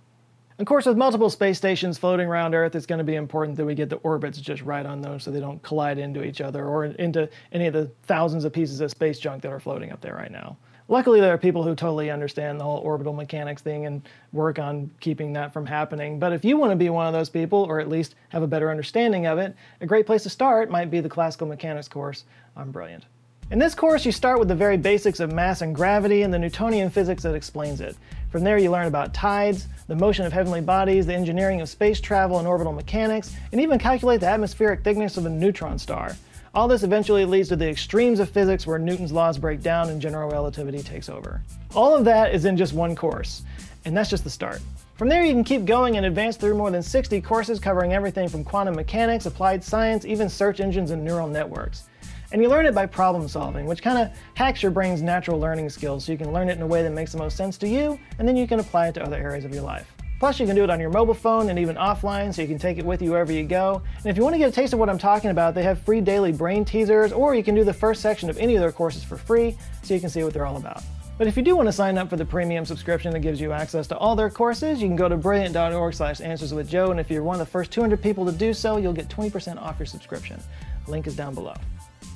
Of 0.58 0.66
course, 0.66 0.86
with 0.86 0.98
multiple 0.98 1.30
space 1.30 1.58
stations 1.58 1.98
floating 1.98 2.28
around 2.28 2.56
Earth, 2.56 2.76
it's 2.76 2.86
going 2.86 3.00
to 3.00 3.04
be 3.04 3.16
important 3.16 3.58
that 3.58 3.66
we 3.66 3.76
get 3.76 3.90
the 3.90 3.98
orbits 3.98 4.40
just 4.40 4.62
right 4.64 4.86
on 4.86 5.02
those 5.02 5.24
so 5.24 5.32
they 5.32 5.40
don't 5.40 5.62
collide 5.62 5.98
into 5.98 6.24
each 6.24 6.42
other 6.42 6.66
or 6.66 6.86
into 6.86 7.30
any 7.52 7.68
of 7.68 7.74
the 7.74 7.92
thousands 8.04 8.44
of 8.44 8.54
pieces 8.54 8.80
of 8.80 8.90
space 8.90 9.20
junk 9.20 9.42
that 9.44 9.52
are 9.52 9.60
floating 9.60 9.92
up 9.92 10.02
there 10.02 10.16
right 10.16 10.32
now. 10.32 10.58
Luckily, 10.92 11.22
there 11.22 11.34
are 11.34 11.38
people 11.38 11.64
who 11.64 11.74
totally 11.74 12.12
understand 12.12 12.60
the 12.60 12.66
whole 12.66 12.80
orbital 12.80 13.14
mechanics 13.14 13.62
thing 13.62 13.86
and 13.86 14.02
work 14.34 14.60
on 14.60 14.92
keeping 15.00 15.32
that 15.32 15.54
from 15.54 15.66
happening. 15.66 16.20
But 16.20 16.34
if 16.34 16.44
you 16.44 16.58
want 16.58 16.74
to 16.74 16.76
be 16.76 16.90
one 16.90 17.08
of 17.08 17.14
those 17.14 17.30
people, 17.30 17.60
or 17.60 17.80
at 17.80 17.88
least 17.88 18.16
have 18.28 18.44
a 18.44 18.48
better 18.48 18.70
understanding 18.70 19.26
of 19.26 19.40
it, 19.40 19.56
a 19.80 19.86
great 19.86 20.06
place 20.06 20.24
to 20.24 20.30
start 20.30 20.70
might 20.70 20.92
be 20.92 21.00
the 21.00 21.08
classical 21.08 21.48
mechanics 21.48 21.88
course 21.88 22.26
on 22.58 22.72
Brilliant. 22.72 23.06
In 23.52 23.58
this 23.58 23.74
course, 23.74 24.06
you 24.06 24.12
start 24.12 24.38
with 24.38 24.50
the 24.50 24.56
very 24.56 24.76
basics 24.76 25.22
of 25.22 25.32
mass 25.32 25.62
and 25.62 25.74
gravity 25.74 26.24
and 26.24 26.34
the 26.34 26.40
Newtonian 26.40 26.90
physics 26.90 27.24
that 27.24 27.36
explains 27.36 27.80
it. 27.80 27.96
From 28.30 28.44
there, 28.44 28.58
you 28.58 28.70
learn 28.70 28.88
about 28.88 29.14
tides, 29.14 29.68
the 29.88 29.96
motion 29.96 30.26
of 30.26 30.34
heavenly 30.34 30.60
bodies, 30.60 31.06
the 31.06 31.16
engineering 31.16 31.62
of 31.62 31.70
space 31.70 32.02
travel 32.02 32.40
and 32.40 32.48
orbital 32.48 32.74
mechanics, 32.74 33.34
and 33.54 33.62
even 33.62 33.80
calculate 33.80 34.20
the 34.20 34.28
atmospheric 34.28 34.84
thickness 34.84 35.16
of 35.16 35.26
a 35.26 35.30
neutron 35.30 35.80
star. 35.80 36.18
All 36.54 36.68
this 36.68 36.84
eventually 36.84 37.24
leads 37.24 37.48
to 37.48 37.56
the 37.56 37.70
extremes 37.70 38.20
of 38.20 38.30
physics 38.30 38.68
where 38.68 38.78
Newton's 38.78 39.14
laws 39.14 39.38
break 39.38 39.62
down 39.62 39.90
and 39.90 40.02
general 40.02 40.30
relativity 40.30 40.84
takes 40.84 41.08
over. 41.08 41.42
All 41.74 41.96
of 41.96 42.04
that 42.04 42.36
is 42.36 42.44
in 42.44 42.58
just 42.58 42.74
one 42.74 42.94
course, 42.94 43.44
and 43.86 43.96
that's 43.96 44.10
just 44.10 44.26
the 44.26 44.30
start. 44.30 44.60
From 44.96 45.08
there, 45.08 45.24
you 45.24 45.32
can 45.32 45.46
keep 45.46 45.64
going 45.64 45.96
and 45.96 46.06
advance 46.06 46.36
through 46.36 46.56
more 46.56 46.70
than 46.70 46.84
60 46.84 47.22
courses 47.22 47.58
covering 47.58 47.94
everything 47.94 48.28
from 48.28 48.44
quantum 48.44 48.76
mechanics, 48.76 49.28
applied 49.28 49.64
science, 49.64 50.04
even 50.04 50.28
search 50.28 50.60
engines 50.60 50.92
and 50.92 51.06
neural 51.06 51.30
networks. 51.30 51.88
And 52.34 52.42
you 52.42 52.50
learn 52.50 52.66
it 52.66 52.76
by 52.76 52.86
problem 52.86 53.30
solving, 53.30 53.66
which 53.66 53.82
kind 53.82 53.98
of 53.98 54.10
hacks 54.34 54.62
your 54.62 54.72
brain's 54.72 55.02
natural 55.02 55.40
learning 55.40 55.70
skills 55.70 56.04
so 56.04 56.12
you 56.12 56.18
can 56.18 56.34
learn 56.34 56.50
it 56.50 56.58
in 56.58 56.64
a 56.64 56.68
way 56.68 56.84
that 56.84 56.92
makes 56.92 57.14
the 57.14 57.18
most 57.18 57.38
sense 57.38 57.58
to 57.60 57.68
you, 57.68 57.98
and 58.20 58.28
then 58.28 58.36
you 58.36 58.46
can 58.46 58.60
apply 58.60 58.90
it 58.90 58.94
to 58.96 59.04
other 59.04 59.16
areas 59.16 59.46
of 59.46 59.54
your 59.54 59.64
life. 59.64 59.90
Plus, 60.22 60.40
you 60.40 60.46
can 60.46 60.56
do 60.56 60.64
it 60.64 60.70
on 60.70 60.80
your 60.80 60.92
mobile 60.92 61.16
phone 61.16 61.50
and 61.50 61.58
even 61.58 61.76
offline, 61.78 62.32
so 62.32 62.44
you 62.44 62.48
can 62.48 62.60
take 62.60 62.78
it 62.78 62.86
with 62.86 63.02
you 63.02 63.10
wherever 63.10 63.32
you 63.32 63.44
go. 63.44 63.82
And 63.98 64.06
if 64.06 64.16
you 64.16 64.22
want 64.22 64.36
to 64.36 64.38
get 64.38 64.50
a 64.50 64.52
taste 64.52 64.72
of 64.72 64.78
what 64.78 64.88
I'm 64.88 65.00
talking 65.00 65.32
about, 65.32 65.56
they 65.56 65.64
have 65.64 65.82
free 65.82 66.00
daily 66.00 66.32
brain 66.32 66.64
teasers, 66.64 67.12
or 67.12 67.34
you 67.34 67.44
can 67.44 67.56
do 67.56 67.64
the 67.64 67.74
first 67.74 68.04
section 68.04 68.30
of 68.30 68.38
any 68.38 68.54
of 68.54 68.62
their 68.62 68.72
courses 68.72 69.04
for 69.04 69.18
free, 69.18 69.58
so 69.82 69.96
you 69.96 70.00
can 70.00 70.12
see 70.12 70.24
what 70.24 70.32
they're 70.32 70.46
all 70.46 70.58
about. 70.58 70.84
But 71.18 71.26
if 71.26 71.36
you 71.36 71.42
do 71.42 71.56
want 71.56 71.70
to 71.70 71.74
sign 71.74 71.98
up 71.98 72.08
for 72.08 72.18
the 72.18 72.26
premium 72.26 72.66
subscription 72.66 73.12
that 73.14 73.22
gives 73.22 73.42
you 73.42 73.52
access 73.52 73.88
to 73.88 73.98
all 73.98 74.16
their 74.16 74.30
courses, 74.30 74.80
you 74.80 74.88
can 74.88 74.96
go 74.96 75.10
to 75.10 75.18
brilliant.org 75.18 75.96
slash 75.96 76.22
answers 76.22 76.54
with 76.54 76.70
Joe, 76.70 76.92
and 76.92 77.00
if 77.00 77.10
you're 77.10 77.24
one 77.24 77.34
of 77.34 77.40
the 77.40 77.52
first 77.52 77.72
200 77.72 78.00
people 78.00 78.24
to 78.24 78.32
do 78.32 78.54
so, 78.54 78.78
you'll 78.78 78.94
get 78.94 79.08
20% 79.08 79.60
off 79.60 79.80
your 79.80 79.88
subscription. 79.88 80.40
Link 80.88 81.08
is 81.08 81.16
down 81.16 81.34
below. 81.34 81.56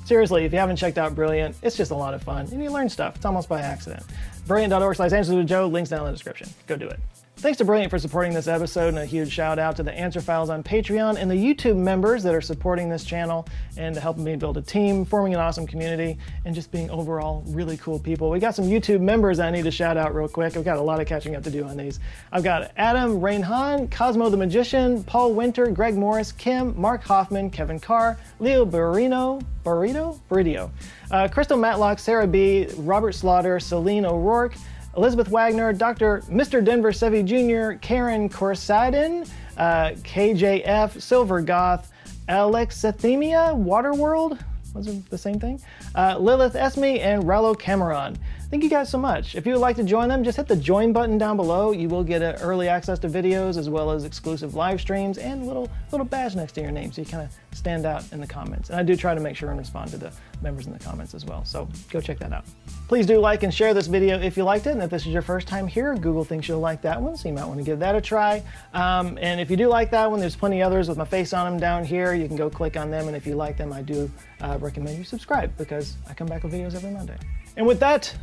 Seriously, 0.04 0.44
if 0.44 0.52
you 0.52 0.60
haven't 0.60 0.76
checked 0.76 0.96
out 0.96 1.16
Brilliant, 1.16 1.56
it's 1.60 1.76
just 1.76 1.90
a 1.90 1.96
lot 1.96 2.14
of 2.14 2.22
fun, 2.22 2.46
and 2.52 2.62
you 2.62 2.70
learn 2.70 2.88
stuff. 2.88 3.16
It's 3.16 3.24
almost 3.24 3.48
by 3.48 3.62
accident. 3.62 4.04
Brilliant.org 4.46 4.94
slash 4.94 5.10
answers 5.10 5.34
with 5.34 5.48
Joe, 5.48 5.66
links 5.66 5.90
down 5.90 6.02
in 6.02 6.06
the 6.06 6.12
description. 6.12 6.48
Go 6.68 6.76
do 6.76 6.86
it. 6.86 7.00
Thanks 7.38 7.58
to 7.58 7.66
Brilliant 7.66 7.90
for 7.90 7.98
supporting 7.98 8.32
this 8.32 8.48
episode, 8.48 8.88
and 8.88 8.98
a 8.98 9.04
huge 9.04 9.30
shout 9.30 9.58
out 9.58 9.76
to 9.76 9.82
the 9.82 9.92
Answer 9.92 10.22
Files 10.22 10.48
on 10.48 10.62
Patreon 10.62 11.18
and 11.18 11.30
the 11.30 11.34
YouTube 11.34 11.76
members 11.76 12.22
that 12.22 12.34
are 12.34 12.40
supporting 12.40 12.88
this 12.88 13.04
channel 13.04 13.46
and 13.76 13.94
helping 13.94 14.24
me 14.24 14.36
build 14.36 14.56
a 14.56 14.62
team, 14.62 15.04
forming 15.04 15.34
an 15.34 15.40
awesome 15.40 15.66
community, 15.66 16.16
and 16.46 16.54
just 16.54 16.72
being 16.72 16.88
overall 16.88 17.44
really 17.48 17.76
cool 17.76 17.98
people. 17.98 18.30
We 18.30 18.38
got 18.38 18.54
some 18.54 18.64
YouTube 18.64 19.02
members 19.02 19.38
I 19.38 19.50
need 19.50 19.64
to 19.64 19.70
shout 19.70 19.98
out 19.98 20.14
real 20.14 20.28
quick. 20.28 20.56
I've 20.56 20.64
got 20.64 20.78
a 20.78 20.82
lot 20.82 20.98
of 20.98 21.06
catching 21.06 21.36
up 21.36 21.42
to 21.42 21.50
do 21.50 21.62
on 21.64 21.76
these. 21.76 22.00
I've 22.32 22.42
got 22.42 22.72
Adam 22.78 23.20
Rainhan, 23.20 23.90
Cosmo 23.90 24.30
the 24.30 24.38
Magician, 24.38 25.04
Paul 25.04 25.34
Winter, 25.34 25.66
Greg 25.66 25.94
Morris, 25.94 26.32
Kim, 26.32 26.74
Mark 26.80 27.04
Hoffman, 27.04 27.50
Kevin 27.50 27.78
Carr, 27.78 28.16
Leo 28.40 28.64
Barino, 28.64 29.44
Burrito? 29.62 30.18
Burrito, 30.30 30.70
uh, 31.10 31.28
Crystal 31.28 31.58
Matlock, 31.58 31.98
Sarah 31.98 32.26
B., 32.26 32.66
Robert 32.78 33.12
Slaughter, 33.12 33.60
Celine 33.60 34.06
O'Rourke, 34.06 34.54
Elizabeth 34.96 35.28
Wagner, 35.28 35.72
Dr. 35.72 36.22
Mr. 36.28 36.64
Denver 36.64 36.90
Sevi 36.90 37.24
Jr., 37.24 37.78
Karen 37.78 38.28
Corsadin, 38.28 39.28
uh, 39.58 39.90
KJF, 40.02 41.00
Silver 41.00 41.42
Goth, 41.42 41.92
Alexithemia, 42.28 43.54
Waterworld, 43.54 44.42
was 44.76 44.86
it 44.88 45.08
the 45.10 45.18
same 45.18 45.40
thing? 45.40 45.60
Uh, 45.94 46.16
Lilith 46.18 46.54
Esme, 46.54 46.84
and 46.84 47.24
Rallo 47.24 47.58
Cameron. 47.58 48.18
Thank 48.50 48.62
you 48.62 48.70
guys 48.70 48.88
so 48.88 48.98
much. 48.98 49.34
If 49.34 49.44
you 49.46 49.54
would 49.54 49.60
like 49.60 49.76
to 49.76 49.82
join 49.82 50.08
them, 50.08 50.22
just 50.22 50.36
hit 50.36 50.46
the 50.46 50.56
join 50.56 50.92
button 50.92 51.18
down 51.18 51.36
below. 51.36 51.72
You 51.72 51.88
will 51.88 52.04
get 52.04 52.20
early 52.42 52.68
access 52.68 52.98
to 53.00 53.08
videos 53.08 53.56
as 53.56 53.68
well 53.68 53.90
as 53.90 54.04
exclusive 54.04 54.54
live 54.54 54.80
streams 54.80 55.18
and 55.18 55.46
little, 55.46 55.68
little 55.90 56.06
badge 56.06 56.36
next 56.36 56.52
to 56.52 56.60
your 56.60 56.70
name 56.70 56.92
so 56.92 57.02
you 57.02 57.06
kind 57.08 57.24
of 57.24 57.56
stand 57.56 57.86
out 57.86 58.04
in 58.12 58.20
the 58.20 58.26
comments. 58.26 58.70
And 58.70 58.78
I 58.78 58.82
do 58.82 58.94
try 58.94 59.14
to 59.14 59.20
make 59.20 59.36
sure 59.36 59.50
and 59.50 59.58
respond 59.58 59.90
to 59.90 59.96
the 59.96 60.12
members 60.42 60.66
in 60.66 60.72
the 60.72 60.78
comments 60.78 61.14
as 61.14 61.24
well. 61.24 61.44
So 61.44 61.68
go 61.90 62.00
check 62.00 62.18
that 62.20 62.32
out. 62.32 62.44
Please 62.88 63.06
do 63.06 63.18
like 63.18 63.42
and 63.42 63.52
share 63.52 63.74
this 63.74 63.86
video 63.86 64.18
if 64.20 64.36
you 64.36 64.44
liked 64.44 64.66
it. 64.66 64.70
And 64.70 64.82
if 64.82 64.90
this 64.90 65.02
is 65.02 65.08
your 65.08 65.22
first 65.22 65.48
time 65.48 65.66
here, 65.66 65.94
Google 65.94 66.24
thinks 66.24 66.48
you'll 66.48 66.60
like 66.60 66.82
that 66.82 67.00
one, 67.00 67.16
so 67.16 67.28
you 67.28 67.34
might 67.34 67.46
want 67.46 67.58
to 67.58 67.64
give 67.64 67.78
that 67.78 67.94
a 67.94 68.00
try. 68.00 68.42
Um, 68.74 69.18
and 69.20 69.40
if 69.40 69.50
you 69.50 69.56
do 69.56 69.68
like 69.68 69.90
that 69.90 70.10
one, 70.10 70.20
there's 70.20 70.36
plenty 70.36 70.62
others 70.62 70.88
with 70.88 70.98
my 70.98 71.04
face 71.04 71.32
on 71.32 71.50
them 71.50 71.60
down 71.60 71.84
here. 71.84 72.14
You 72.14 72.26
can 72.28 72.36
go 72.36 72.48
click 72.48 72.76
on 72.76 72.90
them. 72.90 73.08
And 73.08 73.16
if 73.16 73.26
you 73.26 73.34
like 73.34 73.56
them, 73.56 73.72
I 73.72 73.82
do 73.82 74.10
uh, 74.40 74.58
recommend 74.60 74.98
you 74.98 75.04
subscribe 75.04 75.56
because 75.56 75.96
I 76.08 76.14
come 76.14 76.26
back 76.26 76.44
with 76.44 76.52
videos 76.52 76.74
every 76.74 76.90
Monday. 76.90 77.16
And 77.56 77.66
with 77.66 77.80
that, 77.80 78.14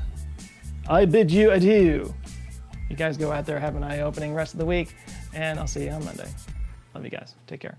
I 0.88 1.06
bid 1.06 1.32
you 1.32 1.52
adieu. 1.52 2.14
You 2.90 2.96
guys 2.96 3.18
go 3.18 3.32
out 3.32 3.46
there, 3.46 3.60
have 3.60 3.76
an 3.76 3.84
eye 3.84 4.02
opening 4.02 4.34
rest 4.34 4.54
of 4.54 4.60
the 4.60 4.66
week, 4.66 4.96
and 5.34 5.58
I'll 5.58 5.68
see 5.68 5.86
you 5.86 5.92
on 5.92 6.06
Monday. 6.06 6.30
Love 6.94 7.04
you 7.04 7.10
guys. 7.10 7.36
Take 7.48 7.62
care. 7.62 7.78